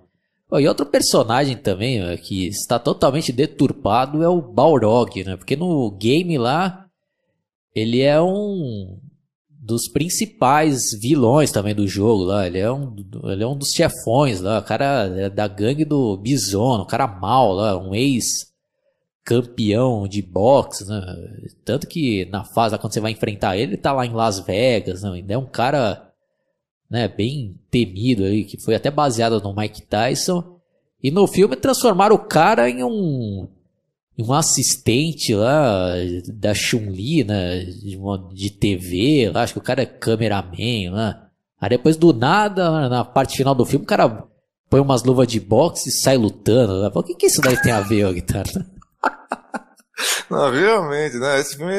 [0.54, 5.36] E outro personagem também ó, que está totalmente deturpado é o Balrog, né?
[5.36, 6.86] Porque no game lá
[7.76, 9.00] ele é um
[9.50, 12.46] dos principais vilões também do jogo lá.
[12.46, 16.16] Ele é um, ele é um dos chefões lá, o cara é da gangue do
[16.18, 18.48] Bison, o cara mal lá, um ex
[19.28, 21.02] campeão de boxe, né?
[21.66, 25.04] Tanto que na fase quando você vai enfrentar ele, ele tá lá em Las Vegas,
[25.04, 25.12] né?
[25.12, 26.14] Ainda é um cara,
[26.90, 30.58] né, bem temido aí, que foi até baseado no Mike Tyson.
[31.04, 33.50] E no filme transformaram o cara em um
[34.18, 35.92] um assistente lá
[36.34, 38.00] da Chun-Li, né, de,
[38.34, 41.30] de TV, lá, acho que o cara é cameraman lá.
[41.60, 44.26] Aí depois do nada, na parte final do filme, o cara
[44.70, 46.82] põe umas luvas de boxe e sai lutando.
[46.82, 46.90] Né?
[46.96, 48.77] O que, que isso daí tem a ver, Guitarra?
[50.30, 51.40] Não, realmente, né?
[51.40, 51.74] Esse filme.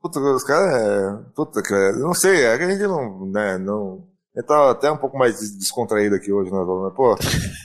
[0.00, 0.74] Puta, os caras.
[0.74, 3.26] É, puta, cara, não sei, é que a gente não.
[3.26, 4.04] Né, não
[4.36, 7.16] ele tá até um pouco mais descontraído aqui hoje, né, Mas, pô,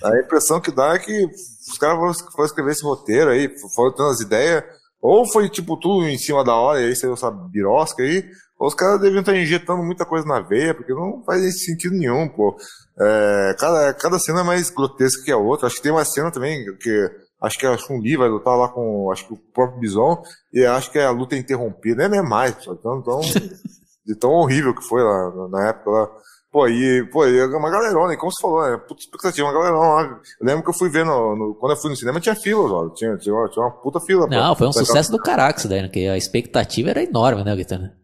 [0.05, 4.07] a impressão que dá é que os caras foram escrever esse roteiro aí, foram tendo
[4.07, 4.63] as ideias,
[5.01, 8.23] ou foi tipo tudo em cima da hora, e aí saiu essa birosca aí,
[8.57, 12.29] ou os caras deviam estar injetando muita coisa na veia, porque não faz sentido nenhum,
[12.29, 12.55] pô.
[12.97, 15.67] É, cada, cada cena é mais grotesca que a outra.
[15.67, 19.11] Acho que tem uma cena também que acho que a Chun-Li vai lutar lá com
[19.11, 20.21] acho que o próprio Bison,
[20.53, 23.19] e acho que a luta é interrompida, nem é mais, só tão, tão,
[24.05, 26.09] de tão horrível que foi lá na época lá.
[26.51, 28.75] Pô, e, pô, e uma galerona, e como você falou, né?
[28.75, 30.19] Puta expectativa, uma galerona lá.
[30.37, 32.61] Eu lembro que eu fui ver no, no, quando eu fui no cinema tinha fila,
[32.61, 34.27] ó, tinha, tinha, uma, tinha uma puta fila.
[34.27, 35.87] Não, foi um sucesso do Carax daí, né?
[35.87, 37.97] Que a expectativa era enorme, né, Guitana?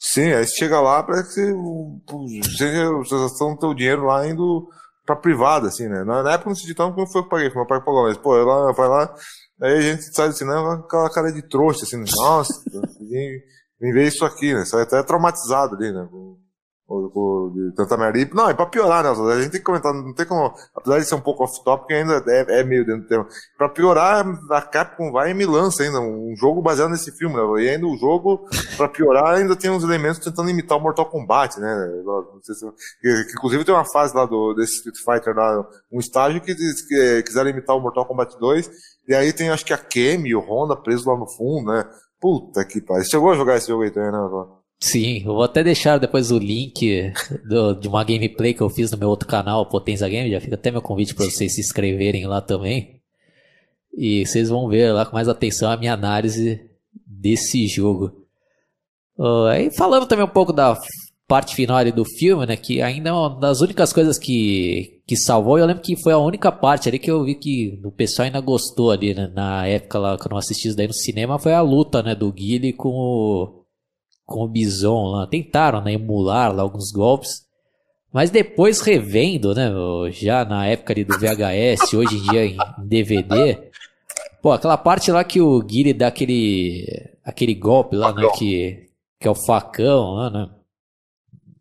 [0.00, 4.68] Sim, aí você chega lá, parece que você, vocês estão teu dinheiro lá indo
[5.08, 6.04] pra privada, assim, né?
[6.04, 8.36] Na, época não se tanto como foi que eu paguei, meu pai pagou, mas, pô,
[8.36, 9.14] eu lá, vai lá,
[9.62, 12.52] aí a gente sai do cinema com aquela cara de trouxa, assim, nossa,
[13.00, 13.40] vem,
[13.80, 14.66] vem ver isso aqui, né?
[14.66, 16.06] Sai até traumatizado ali, né?
[16.88, 18.18] De tanta merda.
[18.18, 19.10] E, não, e pra piorar, né?
[19.10, 20.54] A gente tem que comentar, não tem como.
[20.74, 23.26] Apesar de ser um pouco off-topic, ainda é, é, meio dentro do tema.
[23.58, 27.62] Pra piorar, a Capcom vai e me lança ainda um jogo baseado nesse filme, né?
[27.62, 31.60] E ainda o jogo, pra piorar, ainda tem uns elementos tentando imitar o Mortal Kombat,
[31.60, 31.88] né?
[32.42, 32.54] Se,
[33.00, 36.54] que, que, inclusive tem uma fase lá do, desse Street Fighter lá, um estágio que,
[36.54, 38.70] que quiseram imitar o Mortal Kombat 2,
[39.06, 41.84] e aí tem acho que a Kemi e o Honda presos lá no fundo, né?
[42.18, 43.04] Puta que pariu.
[43.04, 44.18] Chegou a jogar esse jogo aí também, né?
[44.80, 47.12] Sim, eu vou até deixar depois o link
[47.48, 50.30] do, de uma gameplay que eu fiz no meu outro canal, Potenza Game.
[50.30, 53.00] Já fica até meu convite para vocês se inscreverem lá também.
[53.96, 56.60] E vocês vão ver lá com mais atenção a minha análise
[57.04, 58.24] desse jogo.
[59.18, 60.78] Uh, aí falando também um pouco da
[61.26, 65.58] parte final do filme, né, que ainda é uma das únicas coisas que, que salvou.
[65.58, 68.40] Eu lembro que foi a única parte ali que eu vi que o pessoal ainda
[68.40, 71.52] gostou ali, né, na época lá que eu não assisti isso daí no cinema, foi
[71.52, 73.57] a luta, né, do Guile com o
[74.28, 75.26] com o Bison lá.
[75.26, 77.46] Tentaram né, emular lá alguns golpes.
[78.12, 79.70] Mas depois revendo, né?
[80.10, 83.70] Já na época ali do VHS, hoje em dia em DVD.
[84.42, 86.86] Pô, aquela parte lá que o Guile dá aquele,
[87.24, 88.28] aquele golpe lá, né?
[88.36, 88.86] Que,
[89.18, 90.48] que é o facão lá, né?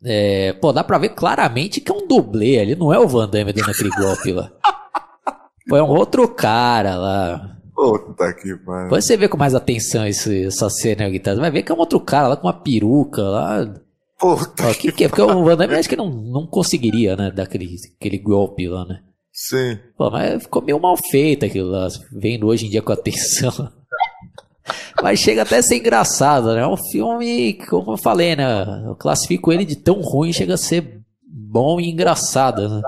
[0.03, 3.27] É, pô, dá pra ver claramente que é um dublê ali, não é o Van
[3.27, 4.51] Damme dando aquele golpe lá.
[5.67, 7.56] Pô, é um outro cara lá.
[7.77, 8.89] Puta que pariu.
[8.89, 11.39] Você vê com mais atenção esse, essa cena aí, guitarra.
[11.39, 13.71] Vai ver que é um outro cara lá com uma peruca lá.
[14.17, 15.07] Puta Ó, que, que é?
[15.07, 17.29] Porque o Van Damme acho que não, não conseguiria, né?
[17.29, 19.03] Dar aquele, aquele golpe lá, né?
[19.31, 19.77] Sim.
[19.95, 23.53] Pô, mas ficou meio mal feito aquilo lá, vendo hoje em dia com atenção.
[24.99, 26.61] mas chega até a ser engraçado, né?
[26.61, 28.85] É um filme, como eu falei, né?
[28.87, 32.81] Eu classifico ele de tão ruim, chega a ser bom e engraçado, né?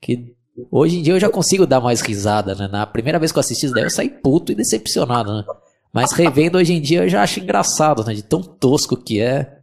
[0.00, 0.36] Que
[0.70, 2.68] Hoje em dia eu já consigo dar mais risada, né?
[2.68, 5.44] Na primeira vez que eu assisti isso daí eu saí puto e decepcionado, né?
[5.92, 8.14] Mas revendo hoje em dia eu já acho engraçado, né?
[8.14, 9.60] De tão tosco que é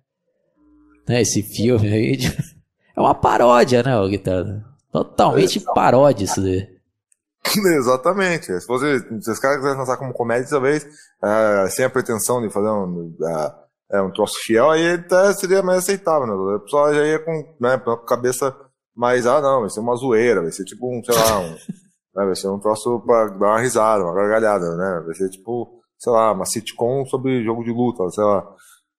[1.08, 1.22] né?
[1.22, 2.18] esse filme aí.
[2.96, 4.66] É uma paródia, né, o Guitarra?
[4.92, 6.68] Totalmente paródia isso daí.
[7.78, 8.60] Exatamente.
[8.60, 10.84] Se, fosse, se os caras quisessem lançar como comédia, talvez,
[11.24, 13.16] é, sem a pretensão de fazer um,
[13.92, 16.34] é, um troço fiel, aí até seria mais aceitável, né?
[16.34, 18.56] O pessoal já ia com, né, com a cabeça
[18.98, 21.52] mas, ah, não, vai ser uma zoeira, vai ser tipo um, sei lá, um,
[22.18, 25.04] né, vai ser um troço pra dar uma risada, uma gargalhada, né?
[25.06, 28.44] Vai ser tipo, sei lá, uma sitcom sobre jogo de luta, sei lá.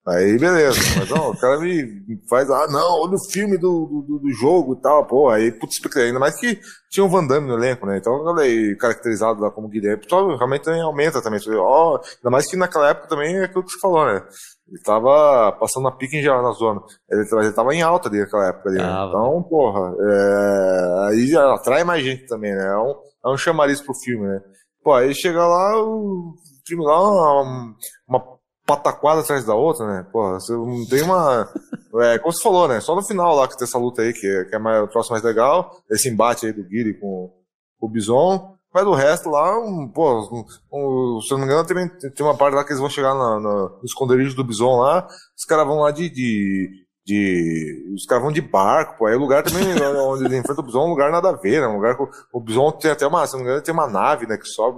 [0.07, 0.79] Aí, beleza.
[0.97, 1.85] Mas, não, o cara me
[2.31, 5.29] faz, ah, não, olha o filme do, do, do jogo e tal, pô.
[5.29, 7.99] Aí, putz, ainda mais que tinha um Van Damme no elenco, né?
[7.99, 11.41] Então, eu falei, caracterizado lá como Guilherme, então, realmente também aumenta também.
[11.59, 14.25] Ó, oh, ainda mais que naquela época também é aquilo que você falou, né?
[14.69, 16.83] Ele tava passando a pique em geral na zona.
[17.11, 19.07] Ele, ele tava em alta ali naquela época ali, né?
[19.09, 22.67] Então, porra, é, aí atrai mais gente também, né?
[22.67, 22.95] É um,
[23.27, 24.41] é um chamariz pro filme, né?
[24.83, 26.35] Pô, aí chega lá, o
[26.67, 27.75] filme lá, uma,
[28.07, 30.07] uma pataquada atrás da outra, né?
[30.13, 31.49] Porra, você não tem uma.
[32.01, 32.81] É, como você falou, né?
[32.81, 34.89] Só no final lá que tem essa luta aí, que, é, que é mais, o
[34.89, 37.33] troço mais legal, esse embate aí do Guiri com,
[37.81, 42.11] o Bison, mas o resto lá, um, pô, um, se eu não me engano, tem,
[42.11, 45.07] tem uma parte lá que eles vão chegar na, na, no esconderijo do Bison lá,
[45.37, 47.91] os caras vão lá de, de de.
[47.95, 49.07] Os caras vão de barco, pô.
[49.07, 49.65] Aí o lugar também,
[49.97, 51.67] onde ele enfrenta o Bison, é um lugar nada a ver, né?
[51.67, 51.97] Um lugar
[52.33, 54.37] o Bison tem até uma, se não me engano, tem uma nave, né?
[54.37, 54.77] Que sobe,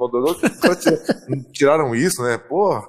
[1.52, 2.38] tiraram isso, né?
[2.38, 2.82] Porra.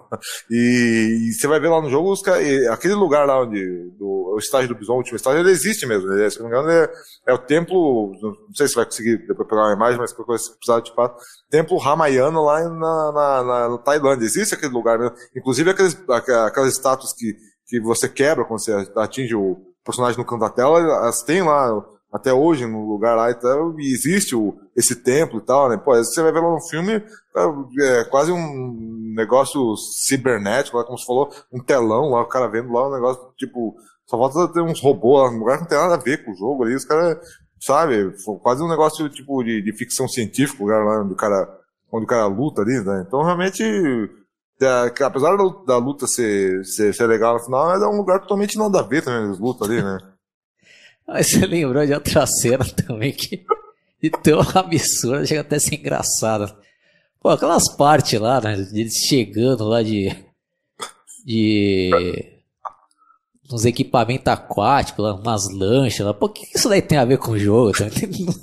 [0.49, 4.34] E, e, você vai ver lá no jogo, os caras, aquele lugar lá onde, do,
[4.36, 6.08] o estágio do Bison, o último estágio, ele existe mesmo.
[6.08, 6.30] Né?
[6.30, 6.91] Se não me engano, é,
[7.27, 10.43] é, o templo, não sei se vai conseguir depois pegar uma imagem, mas qualquer coisa
[10.43, 14.25] se precisar de fato, templo Ramayana lá na, na, na, na Tailândia.
[14.25, 15.15] Existe aquele lugar mesmo.
[15.36, 17.36] Inclusive aqueles, aquelas estátuas que
[17.72, 21.82] que você quebra quando você atinge o personagem no canto da tela, elas têm lá
[22.12, 25.78] até hoje no lugar lá e tal, e existe o, esse templo e tal, né?
[25.78, 30.98] Pô, você vai ver lá no filme, é, é quase um negócio cibernético, lá, como
[30.98, 33.74] você falou, um telão lá, o cara vendo lá um negócio, tipo,
[34.06, 36.32] só falta ter uns robôs lá no lugar que não tem nada a ver com
[36.32, 37.18] o jogo ali, os caras,
[37.62, 41.48] sabe, quase um negócio tipo de, de ficção científica, o lugar lá onde o cara,
[41.90, 43.06] onde o cara luta ali, né?
[43.08, 43.64] Então realmente
[44.95, 48.80] que apesar da luta ser, ser, ser legal no final, é um lugar totalmente nada
[48.80, 49.97] a ver também, as lutas ali, né?
[51.08, 53.43] Mas você lembrou de outra cena também que
[54.02, 56.56] de tão absurda, chega até a ser engraçada.
[57.21, 58.54] Pô, aquelas partes lá, né?
[58.74, 60.10] Eles chegando lá de.
[61.24, 61.91] de.
[63.52, 66.13] uns equipamentos aquáticos, lá, umas lanchas lá.
[66.13, 67.71] Pô, o que isso daí tem a ver com o jogo?
[67.80, 68.34] Não tem, não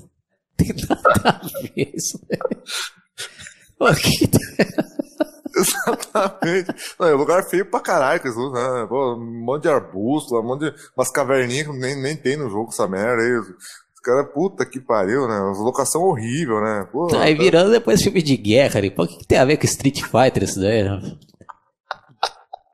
[0.56, 2.38] tem nada a ver isso, né?
[3.76, 4.30] Pô, que.
[6.18, 6.74] Exatamente.
[6.98, 8.86] Não, é um lugar feio pra caralho, que né?
[8.88, 12.50] Pô, um monte de arbusto, um monte de umas caverninhas que nem, nem tem no
[12.50, 13.32] jogo essa merda aí.
[13.38, 15.50] Os caras, puta que pariu, né?
[15.50, 16.88] As locação horrível, né?
[16.90, 17.42] Pô, aí tá...
[17.42, 18.90] virando depois filme de guerra ali.
[18.90, 21.16] Pô, o que, que, tem a ver com Street Fighter isso daí, né?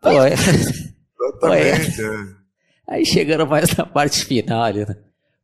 [0.02, 0.32] Pô, é...
[0.34, 2.30] Exatamente, Pô, é...
[2.30, 2.44] é.
[2.86, 4.96] Aí chegando mais na parte final ali, né?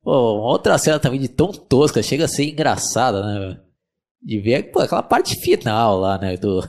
[0.02, 3.60] Pô, outra cena também de tão tosca, chega a ser engraçada, né?
[4.22, 6.36] De ver pô, aquela parte final lá, né?
[6.36, 6.62] Do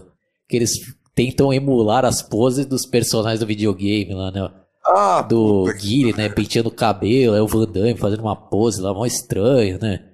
[0.48, 0.72] que eles
[1.16, 4.52] tentam emular as poses dos personagens do videogame lá, né?
[4.86, 6.28] Ah, do Guile, né?
[6.30, 10.08] Penteando o cabelo, é o Van Damme fazendo uma pose lá, mó estranho, né?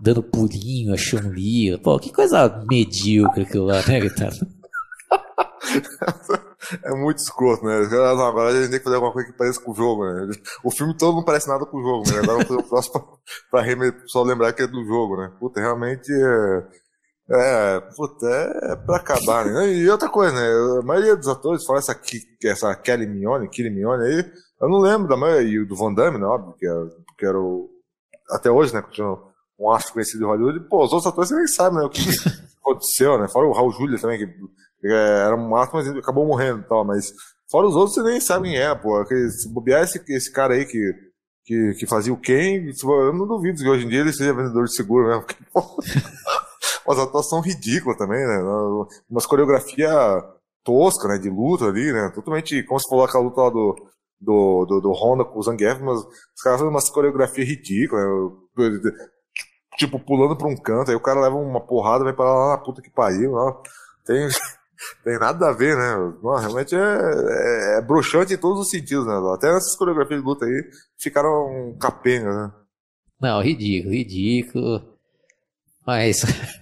[0.00, 1.78] Dando pulinho, a Chun-Li.
[1.78, 4.36] Pô, que coisa medíocre aquilo lá, né, Guitarra?
[6.84, 7.86] é muito escroto, né?
[7.88, 10.28] Não, agora a gente tem que fazer alguma coisa que pareça com o jogo, né?
[10.64, 12.18] O filme todo não parece nada com o jogo, né?
[12.18, 15.30] Agora vamos fazer o próximo pra, pra só lembrar que é do jogo, né?
[15.38, 16.81] Puta, realmente é
[17.30, 19.72] é, puta, é pra acabar, né?
[19.72, 20.80] E outra coisa, né?
[20.80, 21.98] A maioria dos atores fala essa,
[22.44, 26.18] essa Kelly Mione, Kelly Mione aí, eu não lembro da maioria, e do Van Damme,
[26.18, 26.26] né?
[26.26, 27.68] Óbvio, que era, que era o.
[28.30, 28.80] Até hoje, né?
[28.80, 30.60] Continua um astro conhecido de Hollywood.
[30.68, 31.84] Pô, os outros atores você nem sabem, né?
[31.84, 32.00] O que
[32.62, 33.28] aconteceu, né?
[33.28, 36.84] Fora o Raul Julia também, que, que era um astro, mas acabou morrendo e tal,
[36.84, 37.12] mas.
[37.50, 39.04] Fora os outros, você nem sabe quem é, pô.
[39.04, 40.94] Se bobear esse, esse cara aí que,
[41.44, 44.64] que, que fazia o Ken, eu não duvido que hoje em dia ele seja vendedor
[44.64, 45.22] de seguro mesmo.
[45.26, 45.82] Porque, pô,
[46.86, 48.42] umas atuações ridículas também, né?
[49.10, 49.90] Umas coreografia
[50.64, 51.18] tosca, né?
[51.18, 52.10] De luta ali, né?
[52.14, 53.76] Totalmente, como se falou aquela luta lá do,
[54.20, 58.90] do, do, do Honda com o Zangief, mas os caras fazem umas coreografia ridícula, né?
[59.76, 62.58] tipo, pulando pra um canto, aí o cara leva uma porrada, vai parar lá na
[62.58, 63.62] puta que pariu, ó.
[64.04, 64.28] Tem,
[65.04, 66.14] tem nada a ver, né?
[66.22, 69.14] Não, realmente é, é, é broxante em todos os sentidos, né?
[69.34, 72.52] Até essas coreografias de luta aí ficaram capenga, né?
[73.20, 74.82] Não, ridículo, ridículo.
[75.86, 76.22] Mas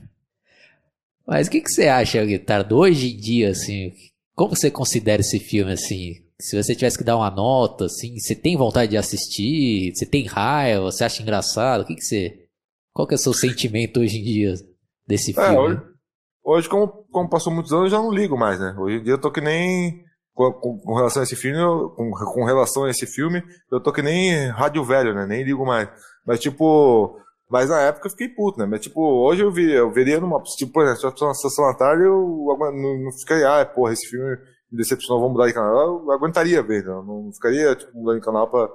[1.31, 3.93] Mas o que, que você acha, Guitardo, hoje em dia, assim,
[4.35, 6.15] como você considera esse filme, assim?
[6.41, 9.95] Se você tivesse que dar uma nota, assim, você tem vontade de assistir?
[9.95, 10.83] Você tem raiva?
[10.83, 11.83] Você acha engraçado?
[11.83, 12.37] O que, que você...
[12.93, 14.55] Qual que é o seu sentimento hoje em dia
[15.07, 15.57] desse é, filme?
[15.57, 15.83] Hoje,
[16.43, 18.75] hoje como, como, passou muitos anos, eu já não ligo mais, né?
[18.77, 20.03] Hoje em dia eu tô que nem...
[20.35, 23.41] Com, com, com relação a esse filme, eu, com, com relação a esse filme,
[23.71, 25.27] eu tô que nem rádio velho, né?
[25.27, 25.89] Nem ligo mais.
[26.27, 27.17] Mas, tipo
[27.51, 28.67] mas na época eu fiquei puto, né?
[28.67, 30.41] Mas tipo, hoje eu, vi, eu veria numa.
[30.43, 34.09] Tipo, por exemplo, se uma sessão da tarde, eu não, não ficaria, ah, porra, esse
[34.09, 34.39] filme
[34.71, 36.05] me decepcionou, vamos mudar de canal.
[36.05, 36.93] Eu aguentaria ver, né?
[36.93, 38.69] não ficaria, tipo, mudando de canal pra,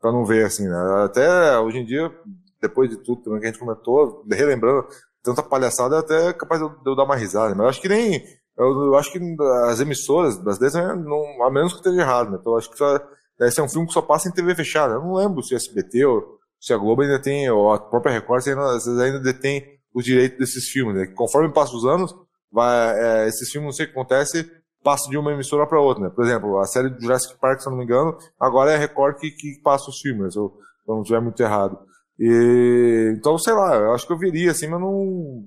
[0.00, 1.04] pra não ver, assim, né?
[1.04, 2.12] Até hoje em dia,
[2.60, 4.88] depois de tudo também que a gente comentou, relembrando
[5.22, 7.54] tanta palhaçada, é até capaz de eu, dar uma risada.
[7.54, 8.24] Mas eu acho que nem.
[8.58, 9.20] Eu, eu acho que
[9.68, 12.38] as emissoras brasileiras, né, não, a menos que esteja errado, né?
[12.40, 12.98] Então eu acho que só,
[13.38, 14.94] deve ser um filme que só passa em TV fechada.
[14.94, 18.12] Eu não lembro se é SBT ou se a Globo ainda tem, ou a própria
[18.12, 21.06] Record ainda, ainda detém os direitos desses filmes, né?
[21.14, 22.14] Conforme passam os anos,
[22.52, 24.50] vai, é, esses filmes, não sei o que acontece,
[24.82, 26.10] passam de uma emissora para outra, né?
[26.10, 28.78] Por exemplo, a série do Jurassic Park, se eu não me engano, agora é a
[28.78, 31.78] Record que, que passa os filmes, se eu, se eu não estiver muito errado.
[32.18, 35.44] E, então, sei lá, eu acho que eu viria, assim, mas não,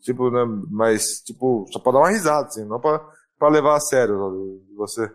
[0.00, 3.00] tipo, né, mas, tipo, só pra dar uma risada, assim, não pra,
[3.38, 5.10] pra levar a sério, você.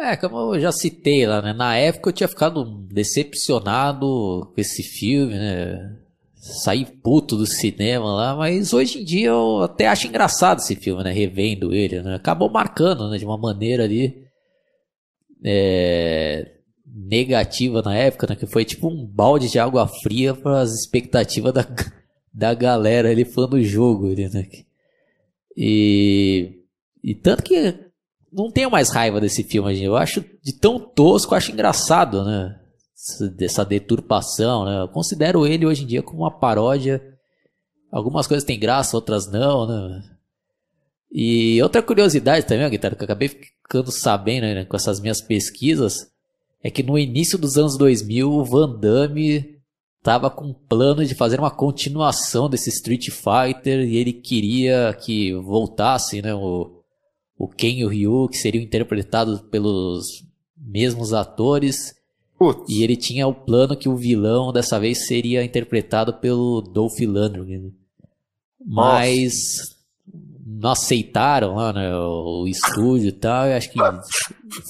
[0.00, 1.52] É, como eu já citei lá, né?
[1.52, 5.94] Na época eu tinha ficado decepcionado com esse filme, né?
[6.40, 11.04] saí puto do cinema lá, mas hoje em dia eu até acho engraçado esse filme,
[11.04, 11.12] né?
[11.12, 12.14] Revendo ele, né?
[12.14, 13.18] Acabou marcando, né?
[13.18, 14.24] De uma maneira ali
[15.44, 16.50] é,
[16.86, 18.36] negativa na época, né?
[18.36, 21.66] Que foi tipo um balde de água fria para as expectativas da,
[22.32, 24.48] da galera ali fã do jogo, ali, né?
[25.54, 26.62] E,
[27.04, 27.89] e tanto que
[28.32, 29.84] não tenho mais raiva desse filme, gente.
[29.84, 32.56] Eu acho de tão tosco, eu acho engraçado, né?
[33.36, 34.82] Dessa deturpação, né?
[34.82, 37.02] Eu considero ele hoje em dia como uma paródia.
[37.90, 40.02] Algumas coisas têm graça, outras não, né?
[41.10, 46.06] E outra curiosidade também, Guitarra, que eu acabei ficando sabendo né, com essas minhas pesquisas,
[46.62, 49.58] é que no início dos anos 2000 o Van Damme
[50.02, 56.22] tava com plano de fazer uma continuação desse Street Fighter e ele queria que voltasse,
[56.22, 56.79] né, o,
[57.40, 60.22] o Ken e o Ryu, que seriam interpretados pelos
[60.54, 61.94] mesmos atores.
[62.38, 62.68] Putz.
[62.68, 67.72] E ele tinha o plano que o vilão dessa vez seria interpretado pelo Dolph Lundgren.
[68.62, 69.74] Mas
[70.44, 73.46] não aceitaram lá, né, o estúdio e tal.
[73.46, 73.78] E acho que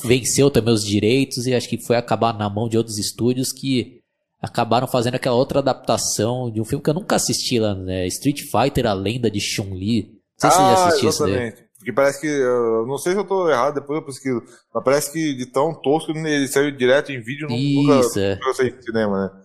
[0.07, 4.01] venceu também os direitos e acho que foi acabar na mão de outros estúdios que
[4.41, 8.07] acabaram fazendo aquela outra adaptação de um filme que eu nunca assisti lá, né?
[8.07, 10.21] Street Fighter, a lenda de Chun-Li.
[10.41, 11.70] Não sei ah, se você já ah, assistiu isso daí.
[11.81, 14.43] Porque parece que, eu não sei se eu tô errado, depois eu pesquiso,
[14.74, 18.35] mas parece que de tão tosco ele saiu direto em vídeo, nunca, Isso, é.
[18.35, 19.43] nunca sei cinema, né?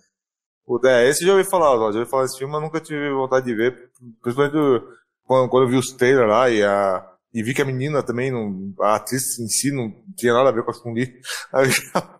[0.83, 3.55] É, esse já ouvi falar, já ouvi falar desse filme, mas nunca tive vontade de
[3.55, 3.89] ver,
[4.21, 4.86] principalmente
[5.23, 8.31] quando, quando eu vi os trailers lá e a, e vi que a menina também,
[8.31, 11.13] não, a atriz em si não tinha nada a ver com a Chun-Li.
[11.53, 12.19] Aí já,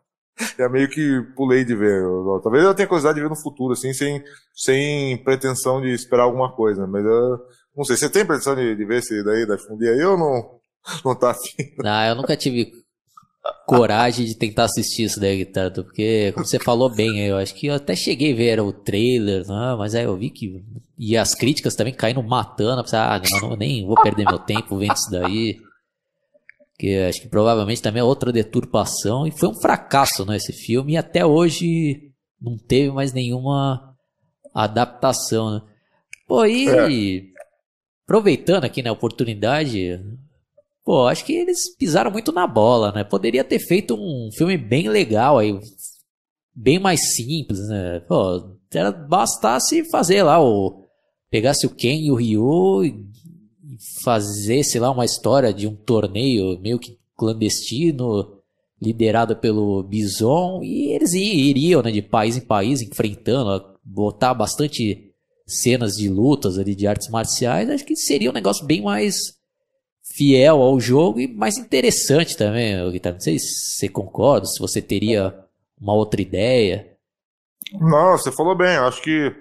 [0.60, 2.04] já meio que pulei de ver.
[2.42, 6.56] Talvez eu tenha curiosidade de ver no futuro, assim, sem, sem pretensão de esperar alguma
[6.56, 6.88] coisa.
[6.88, 7.40] Mas eu
[7.76, 10.60] não sei, você tem pretensão de, de ver esse daí da Chun-Li aí ou não,
[11.04, 11.74] não tá afim?
[11.78, 12.72] Não, eu nunca tive
[13.66, 17.68] coragem de tentar assistir isso daí, tanto, porque, como você falou bem, eu acho que
[17.68, 20.64] eu até cheguei a ver o trailer, né, mas aí eu vi que.
[20.98, 24.40] E as críticas também caindo matando, eu pensei, ah, não, não, nem vou perder meu
[24.40, 25.58] tempo vendo isso daí.
[26.78, 29.26] Que acho que provavelmente também é outra deturpação.
[29.26, 32.12] E foi um fracasso, né, esse filme, e até hoje
[32.42, 33.96] não teve mais nenhuma
[34.54, 35.62] adaptação, né.
[36.28, 36.68] Pô, e.
[36.70, 37.35] É.
[38.06, 40.00] Aproveitando aqui na né, oportunidade,
[40.86, 43.04] Pô, acho que eles pisaram muito na bola, né?
[43.04, 45.60] Poderia ter feito um filme bem legal aí,
[46.54, 48.02] bem mais simples, né?
[48.02, 50.84] Pô, era, bastasse fazer lá o.
[51.32, 53.06] Pegasse o Ken e o Ryu e
[54.04, 58.40] fazer, sei lá, uma história de um torneio meio que clandestino,
[58.80, 65.05] liderado pelo Bison, e eles iriam, né, de país em país, enfrentando, botar bastante
[65.46, 69.16] cenas de lutas ali, de artes marciais, acho que seria um negócio bem mais
[70.16, 73.16] fiel ao jogo e mais interessante também, Guitarra.
[73.16, 75.38] Não sei se você concorda, se você teria
[75.80, 76.96] uma outra ideia.
[77.74, 78.78] Não, você falou bem.
[78.78, 79.36] Acho que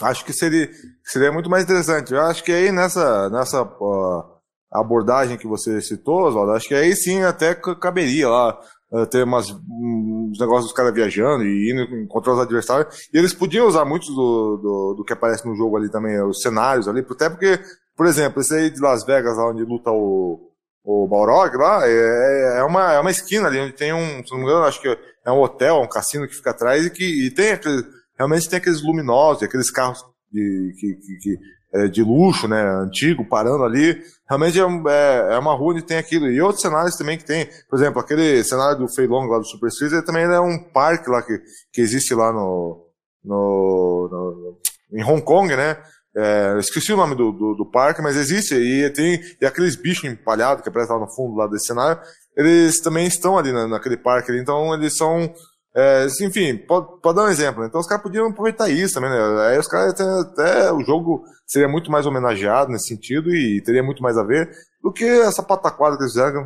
[0.00, 0.70] acho que seria,
[1.04, 2.12] seria muito mais interessante.
[2.12, 4.31] Eu acho que aí nessa nessa uh,
[4.72, 8.58] abordagem que você citou, Oswaldo, acho que aí sim até caberia lá
[8.92, 13.08] uh, ter umas, uns negócios dos caras viajando e indo encontrar os adversários.
[13.12, 16.40] E eles podiam usar muito do, do, do, que aparece no jogo ali também, os
[16.40, 17.60] cenários ali, até porque
[17.96, 20.50] por exemplo, esse aí de Las Vegas, lá onde luta o,
[20.84, 24.38] o Balrog lá, é, é, uma, é uma esquina ali onde tem um, se não
[24.38, 27.30] me engano, acho que é um hotel, um cassino que fica atrás e que e
[27.30, 27.84] tem aquele,
[28.16, 31.38] realmente tem aqueles luminosos, aqueles carros de, que, que, que
[31.74, 34.00] é, de luxo, né, antigo, parando ali.
[34.28, 36.30] Realmente é, é, é, uma rua onde tem aquilo.
[36.30, 39.44] E outros cenários também que tem, por exemplo, aquele cenário do Fei Long lá do
[39.44, 41.40] Super ele também é um parque lá que,
[41.72, 42.86] que existe lá no,
[43.24, 45.78] no, no em Hong Kong, né?
[46.14, 48.54] É, esqueci o nome do, do, do, parque, mas existe.
[48.54, 52.00] E tem e aqueles bichos empalhados que aparecem lá no fundo lá desse cenário.
[52.36, 55.32] Eles também estão ali na, naquele parque ali, então eles são.
[55.74, 57.62] É, enfim, pode, pode dar um exemplo.
[57.62, 57.68] Né?
[57.68, 59.46] Então os caras podiam aproveitar isso também, né?
[59.48, 63.82] Aí os caras até, até, o jogo seria muito mais homenageado nesse sentido e teria
[63.82, 64.50] muito mais a ver
[64.82, 66.44] do que essa pataquada que eles fizeram,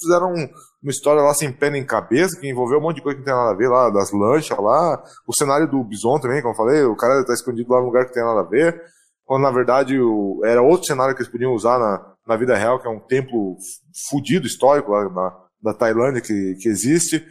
[0.00, 0.32] fizeram
[0.82, 3.34] uma história lá sem pé nem cabeça, que envolveu um monte de coisa que não
[3.34, 6.56] tem nada a ver lá, das lanchas lá, o cenário do Bison também, como eu
[6.56, 8.80] falei, o cara tá escondido lá num lugar que tem nada a ver
[9.24, 12.78] quando na verdade o, era outro cenário que eles podiam usar na, na vida real,
[12.78, 13.56] que é um templo
[14.10, 17.24] fudido histórico lá na, da Tailândia que, que existe.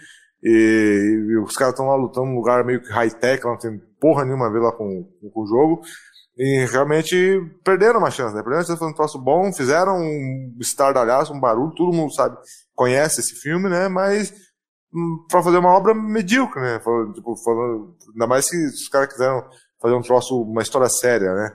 [0.43, 4.25] E, e os caras estão lá lutando num lugar meio que high-tech, não tem porra
[4.25, 5.81] nenhuma a ver lá com, com, o jogo.
[6.37, 7.15] E realmente
[7.63, 8.41] perderam uma chance, né?
[8.41, 12.35] Perderam uma chance foi um troço bom, fizeram um estardalhaço, um barulho, todo mundo sabe,
[12.73, 13.87] conhece esse filme, né?
[13.87, 14.33] Mas
[14.93, 16.79] hum, para fazer uma obra medíocre, né?
[17.13, 19.45] Tipo, falando, ainda mais se os caras quiseram
[19.79, 21.51] fazer um troço, uma história séria, né?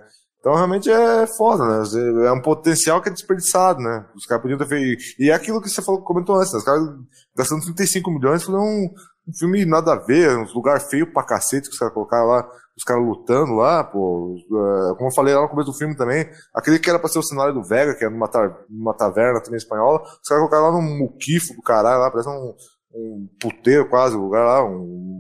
[0.47, 2.29] Então realmente é foda, né?
[2.29, 4.07] É um potencial que é desperdiçado, né?
[4.15, 5.03] Os caras podiam ter feito.
[5.19, 6.61] E é aquilo que você falou, comentou antes, né?
[6.61, 6.89] Os caras
[7.37, 8.89] gastando 35 milhões fazer um,
[9.27, 12.49] um filme nada a ver, um lugar feio pra cacete que os caras colocaram lá,
[12.77, 14.37] os caras lutando lá, pô.
[14.39, 17.19] É, como eu falei lá no começo do filme também, aquele que era pra ser
[17.19, 20.67] o cenário do Vega, que era numa, ta numa taverna também espanhola, os caras colocaram
[20.67, 22.55] lá num muquifo do caralho, lá, parece um,
[22.95, 25.16] um puteiro quase, o lugar lá, um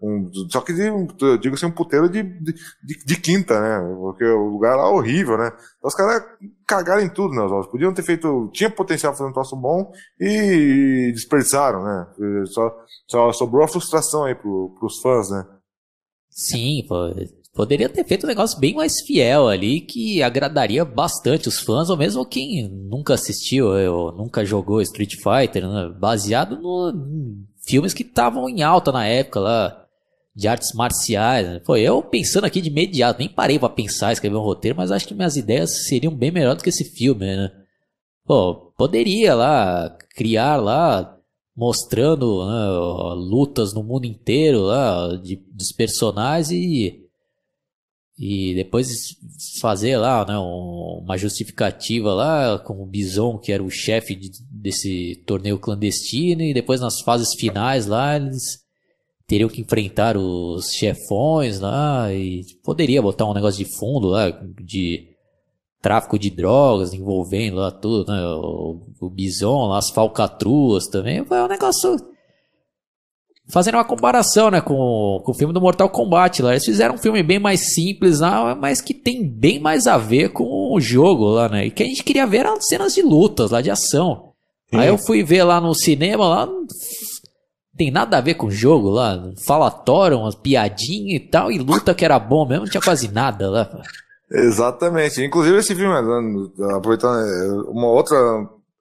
[0.00, 2.54] um, só que eu digo assim, um puteiro de, de,
[3.04, 3.96] de, quinta, né?
[3.96, 5.48] Porque o lugar lá é horrível, né?
[5.48, 6.22] Então os caras
[6.64, 7.42] cagaram em tudo, né?
[7.42, 8.48] Os podiam ter feito.
[8.52, 9.90] Tinha potencial para fazer um troço bom
[10.20, 12.06] e desperdiçaram, né?
[12.46, 12.72] Só,
[13.08, 15.44] só sobrou a frustração aí pro, pros fãs, né?
[16.30, 17.12] Sim, pô.
[17.52, 21.96] Poderia ter feito um negócio bem mais fiel ali, que agradaria bastante os fãs, ou
[21.96, 25.92] mesmo quem nunca assistiu ou nunca jogou Street Fighter, né?
[25.98, 29.87] baseado no, em filmes que estavam em alta na época lá
[30.34, 31.46] de artes marciais.
[31.46, 31.60] Né?
[31.60, 35.06] Pô, eu pensando aqui de imediato, nem parei para pensar, escrever um roteiro, mas acho
[35.06, 37.50] que minhas ideias seriam bem melhor do que esse filme, né?
[38.24, 41.18] Pô, poderia lá criar lá
[41.56, 47.04] mostrando né, lutas no mundo inteiro lá de, dos personagens e
[48.20, 49.16] e depois
[49.60, 55.22] fazer lá né, uma justificativa lá com o Bison que era o chefe de, desse
[55.24, 58.64] torneio clandestino e depois nas fases finais lá eles
[59.28, 65.06] teriam que enfrentar os chefões lá e poderia botar um negócio de fundo lá de
[65.82, 68.20] tráfico de drogas envolvendo lá tudo, né?
[68.26, 71.24] O, o bison, lá, as falcatruas também.
[71.24, 71.94] Foi um negócio.
[73.50, 76.50] Fazendo uma comparação, né, com, com o filme do Mortal Kombat lá.
[76.50, 80.30] Eles fizeram um filme bem mais simples lá, mas que tem bem mais a ver
[80.30, 81.66] com o jogo lá, né?
[81.66, 84.32] E que a gente queria ver eram cenas de lutas lá, de ação.
[84.70, 84.76] Sim.
[84.76, 86.48] Aí eu fui ver lá no cinema, lá,
[87.78, 89.32] tem nada a ver com o jogo lá.
[89.46, 93.48] Falatório, umas piadinhas e tal, e luta que era bom mesmo, não tinha quase nada
[93.48, 93.70] lá.
[94.30, 95.22] Exatamente.
[95.22, 98.18] Inclusive esse filme, né, aproveitando é, uma outra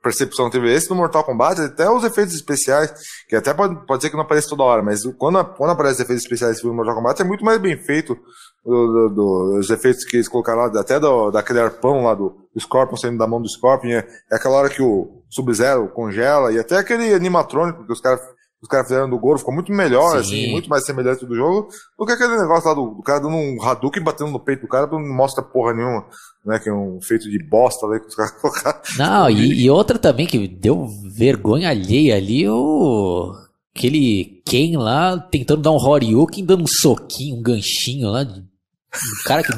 [0.01, 2.93] percepção teve esse do Mortal Kombat, até os efeitos especiais,
[3.27, 6.23] que até pode, pode ser que não apareça toda hora, mas quando, quando aparece efeitos
[6.23, 8.17] especiais do Mortal Kombat é muito mais bem feito
[8.63, 12.61] do, do, dos efeitos que eles colocaram lá, até do, daquele arpão lá do, do
[12.61, 16.59] Scorpion saindo da mão do Scorpion, é, é aquela hora que o Sub-Zero congela, e
[16.59, 18.21] até aquele animatrônico que os caras
[18.62, 20.18] os caras fizeram do Goro ficou muito melhor, Sim.
[20.18, 23.36] assim, muito mais semelhante do jogo, do que aquele negócio lá do, do cara dando
[23.36, 26.05] um Hadouken batendo no peito do cara, não mostra porra nenhuma,
[26.43, 28.82] né, que é um feito de bosta ali que os caras colocaram.
[28.97, 33.32] Não, e, e, outra também que deu vergonha alheia ali, o...
[33.76, 39.43] aquele Ken lá tentando dar um Horyuken, dando um soquinho, um ganchinho lá, um cara
[39.43, 39.53] que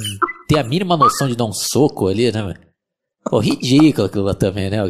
[0.48, 2.54] tem a mínima noção de dar um soco ali, né,
[3.24, 4.82] Pô, ridículo aquilo lá também, né,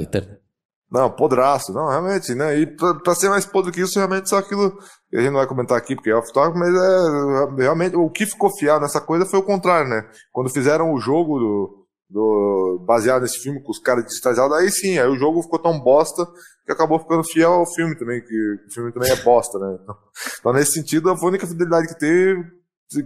[0.92, 2.58] não, podraço, não, realmente, né?
[2.58, 4.76] E pra, pra, ser mais podre que isso, realmente só aquilo
[5.10, 8.26] que a gente não vai comentar aqui porque é off-topic, mas é realmente o que
[8.26, 10.10] ficou fiel nessa coisa foi o contrário, né?
[10.32, 14.98] Quando fizeram o jogo do, do baseado nesse filme com os caras digitalizados, aí sim,
[14.98, 16.26] aí o jogo ficou tão bosta
[16.66, 19.78] que acabou ficando fiel ao filme também, que o filme também é bosta, né?
[19.84, 19.96] Então,
[20.40, 22.44] então nesse sentido, a única fidelidade que teve,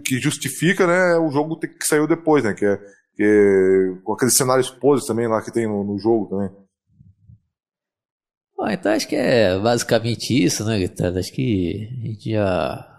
[0.02, 2.54] que justifica, né, é o jogo que saiu depois, né?
[2.54, 2.78] Que é,
[3.14, 6.63] que é, com aqueles cenários poses também lá que tem no, no jogo também.
[8.56, 11.18] Bom, então acho que é basicamente isso, né, Guitarra?
[11.18, 12.94] Acho que a gente já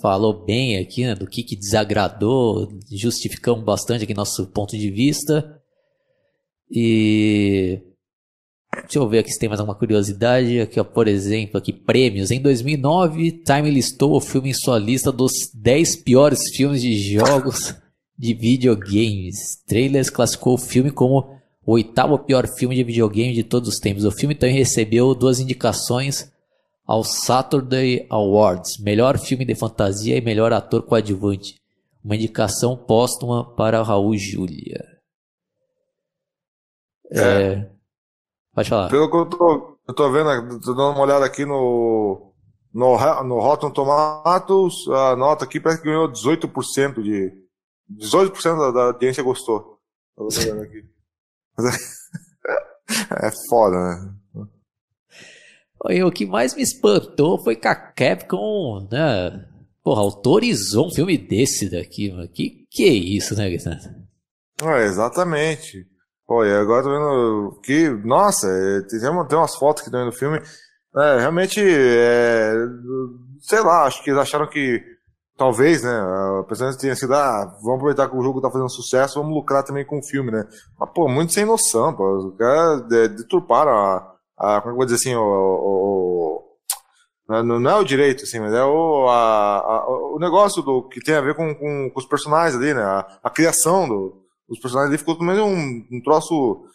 [0.00, 5.60] falou bem aqui né, do que, que desagradou, justificamos bastante aqui nosso ponto de vista.
[6.70, 7.80] E
[8.82, 10.60] deixa eu ver aqui se tem mais alguma curiosidade.
[10.60, 12.30] Aqui, ó, por exemplo, aqui prêmios.
[12.30, 17.74] Em 2009, Time listou o filme em sua lista dos 10 piores filmes de jogos
[18.16, 19.62] de videogames.
[19.66, 24.04] Trailers classificou o filme como o oitavo pior filme de videogame de todos os tempos.
[24.04, 26.30] O filme também recebeu duas indicações
[26.86, 31.60] ao Saturday Awards, melhor filme de fantasia e melhor ator coadjuvante.
[32.02, 34.82] Uma indicação póstuma para Raul Júlia.
[37.12, 37.20] É.
[37.20, 37.70] é.
[38.54, 38.88] Pode falar.
[38.88, 42.32] Pelo que eu tô, eu tô vendo, tô dando uma olhada aqui no,
[42.72, 47.32] no, no Rotten Tomatoes, a nota aqui parece que ganhou 18% de.
[47.92, 49.78] 18% da, da audiência gostou.
[50.16, 50.84] Tô vendo aqui.
[53.22, 54.14] é foda, né?
[55.88, 59.46] E o que mais me espantou foi que a Capcom, né?
[59.82, 62.28] Porra, autorizou um filme desse daqui, mano.
[62.28, 64.06] Que que é isso, né, Guilherme?
[64.62, 65.86] É, exatamente.
[66.26, 70.12] Pô, e agora tô vendo que, nossa, é, tem, tem umas fotos que tem no
[70.12, 70.40] filme.
[70.96, 72.52] É, realmente, é,
[73.40, 74.80] sei lá, acho que eles acharam que
[75.40, 79.18] talvez, né, a pessoa tenha sido, ah, vamos aproveitar que o jogo tá fazendo sucesso,
[79.18, 80.46] vamos lucrar também com o filme, né?
[80.78, 82.14] Mas, pô, muito sem noção, pô.
[82.18, 86.44] Os caras deturparam a, a, como é que eu vou dizer assim, o, o,
[87.26, 90.86] o não, não é o direito, assim, mas é o, a, a, o negócio do,
[90.90, 92.82] que tem a ver com, com, com os personagens ali, né?
[92.82, 96.66] A, a criação do, dos personagens ali ficou também um, um troço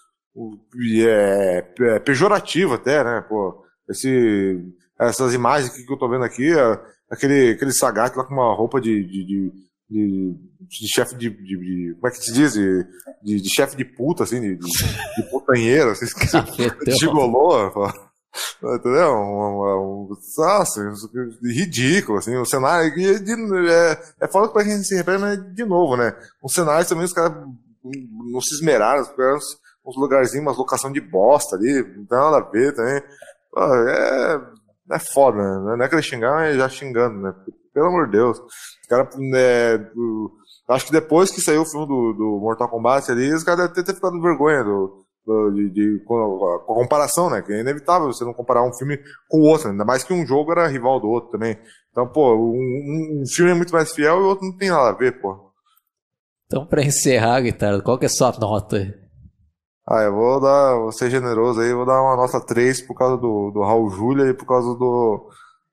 [1.06, 3.24] é, é, pejorativo até, né?
[3.30, 4.60] Pô, esse
[5.00, 8.80] essas imagens que eu tô vendo aqui, é, aquele, aquele Sagat lá com uma roupa
[8.82, 9.54] de, de, de,
[9.90, 10.36] de,
[10.68, 12.54] de chefe de, de, de, Como é que se diz?
[12.54, 12.86] De,
[13.24, 17.72] de, de chefe de puta, assim, de, de, de putanheiro, assim, de gigolô.
[18.62, 19.14] Entendeu?
[19.14, 20.82] Um, um, nossa,
[21.42, 25.64] ridículo, assim, o cenário é, é, é foda que a gente se repete, mas de
[25.64, 26.14] novo, né?
[26.42, 27.34] O cenário também os caras
[27.84, 32.50] não se esmeraram, uns, uns lugarzinhos, umas locação de bosta ali, não tem nada a
[32.50, 33.02] ver também.
[33.52, 34.42] Pô, é,
[34.92, 35.76] é foda, né?
[35.78, 37.34] Não é que ele xingar, mas já xingando, né?
[37.74, 38.40] Pelo amor de Deus.
[38.40, 39.80] Os caras, é,
[40.70, 43.76] acho que depois que saiu o filme do, do Mortal Kombat ali, os caras devem
[43.76, 45.06] ter, ter ficado vergonha do,
[45.54, 47.42] de, de, com, a, comparação, né?
[47.42, 50.26] Que é inevitável você não comparar um filme com o outro, ainda mais que um
[50.26, 51.58] jogo era rival do outro também.
[51.92, 54.90] Então, pô, um, um filme é muito mais fiel e o outro não tem nada
[54.90, 55.52] a ver, pô.
[56.46, 59.05] Então, pra encerrar, Guitarra, qual que é a sua nota?
[59.88, 63.18] Ah, eu vou dar, vou ser generoso aí, vou dar uma nota 3 por causa
[63.18, 65.30] do, do Raul Júlia e por causa do,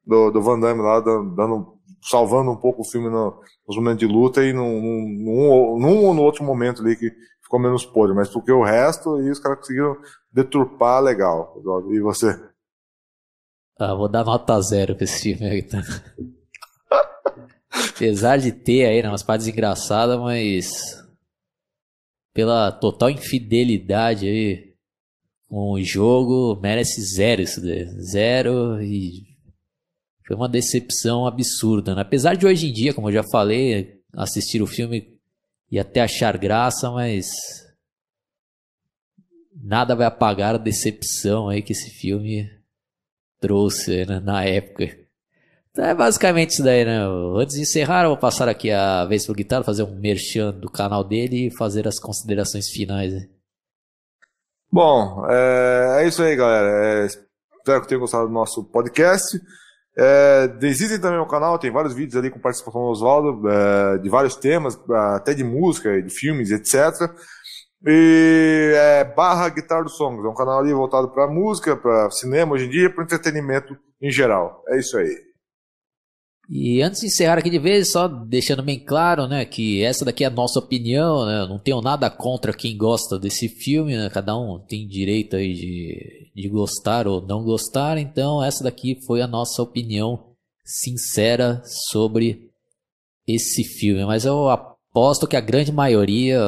[0.07, 4.07] do, do Van Damme lá, dando, salvando um pouco o filme no, nos momentos de
[4.07, 7.11] luta e num, num, num ou no outro momento ali que
[7.43, 9.97] ficou menos podre, mas porque o resto aí os caras conseguiram
[10.31, 11.57] deturpar legal.
[11.91, 12.39] E você?
[13.79, 15.81] Ah, vou dar nota zero pra esse filme aí, tá?
[17.95, 21.02] Apesar de ter aí né, umas partes engraçadas, mas
[22.33, 24.73] pela total infidelidade aí
[25.49, 27.85] com o jogo, merece zero isso daí.
[28.01, 29.33] Zero e
[30.27, 31.95] foi uma decepção absurda.
[31.95, 32.03] Né?
[32.03, 35.19] Apesar de hoje em dia, como eu já falei, assistir o filme
[35.71, 37.31] e até achar graça, mas
[39.55, 42.51] nada vai apagar a decepção aí que esse filme
[43.41, 45.02] trouxe né, na época.
[45.73, 47.01] Então é basicamente isso daí, né?
[47.35, 50.71] Antes de encerrar, eu vou passar aqui a vez pro Guitarra, fazer um merchan do
[50.71, 53.15] canal dele e fazer as considerações finais.
[53.15, 53.27] Né?
[54.71, 56.69] Bom, é, é, isso aí, galera.
[56.69, 59.41] É, espero que tenham gostado do nosso podcast.
[59.97, 60.47] É,
[61.01, 64.79] também o canal, tem vários vídeos ali com participação do Oswaldo, é, de vários temas,
[65.15, 67.11] até de música, de filmes, etc.
[67.87, 72.53] E é barra Guitar do Songs, é um canal ali voltado para música, para cinema
[72.53, 74.63] hoje em dia, para entretenimento em geral.
[74.69, 75.32] É isso aí.
[76.55, 80.23] E antes de encerrar aqui de vez, só deixando bem claro, né, que essa daqui
[80.23, 84.37] é a nossa opinião, né, não tenho nada contra quem gosta desse filme, né, cada
[84.37, 89.27] um tem direito aí de, de gostar ou não gostar, então essa daqui foi a
[89.27, 90.31] nossa opinião
[90.63, 92.51] sincera sobre
[93.27, 96.39] esse filme, mas eu aposto que a grande maioria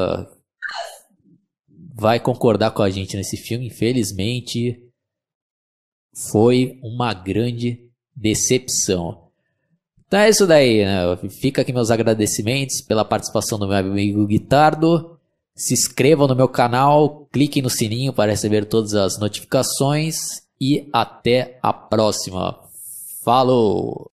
[1.95, 4.87] vai concordar com a gente nesse filme, infelizmente
[6.31, 9.24] foi uma grande decepção.
[10.07, 11.17] Então é isso daí, né?
[11.29, 15.19] Fica aqui meus agradecimentos pela participação do meu amigo Guitardo.
[15.57, 20.17] Se inscrevam no meu canal, cliquem no sininho para receber todas as notificações
[20.61, 22.59] e até a próxima.
[23.25, 24.11] Falou!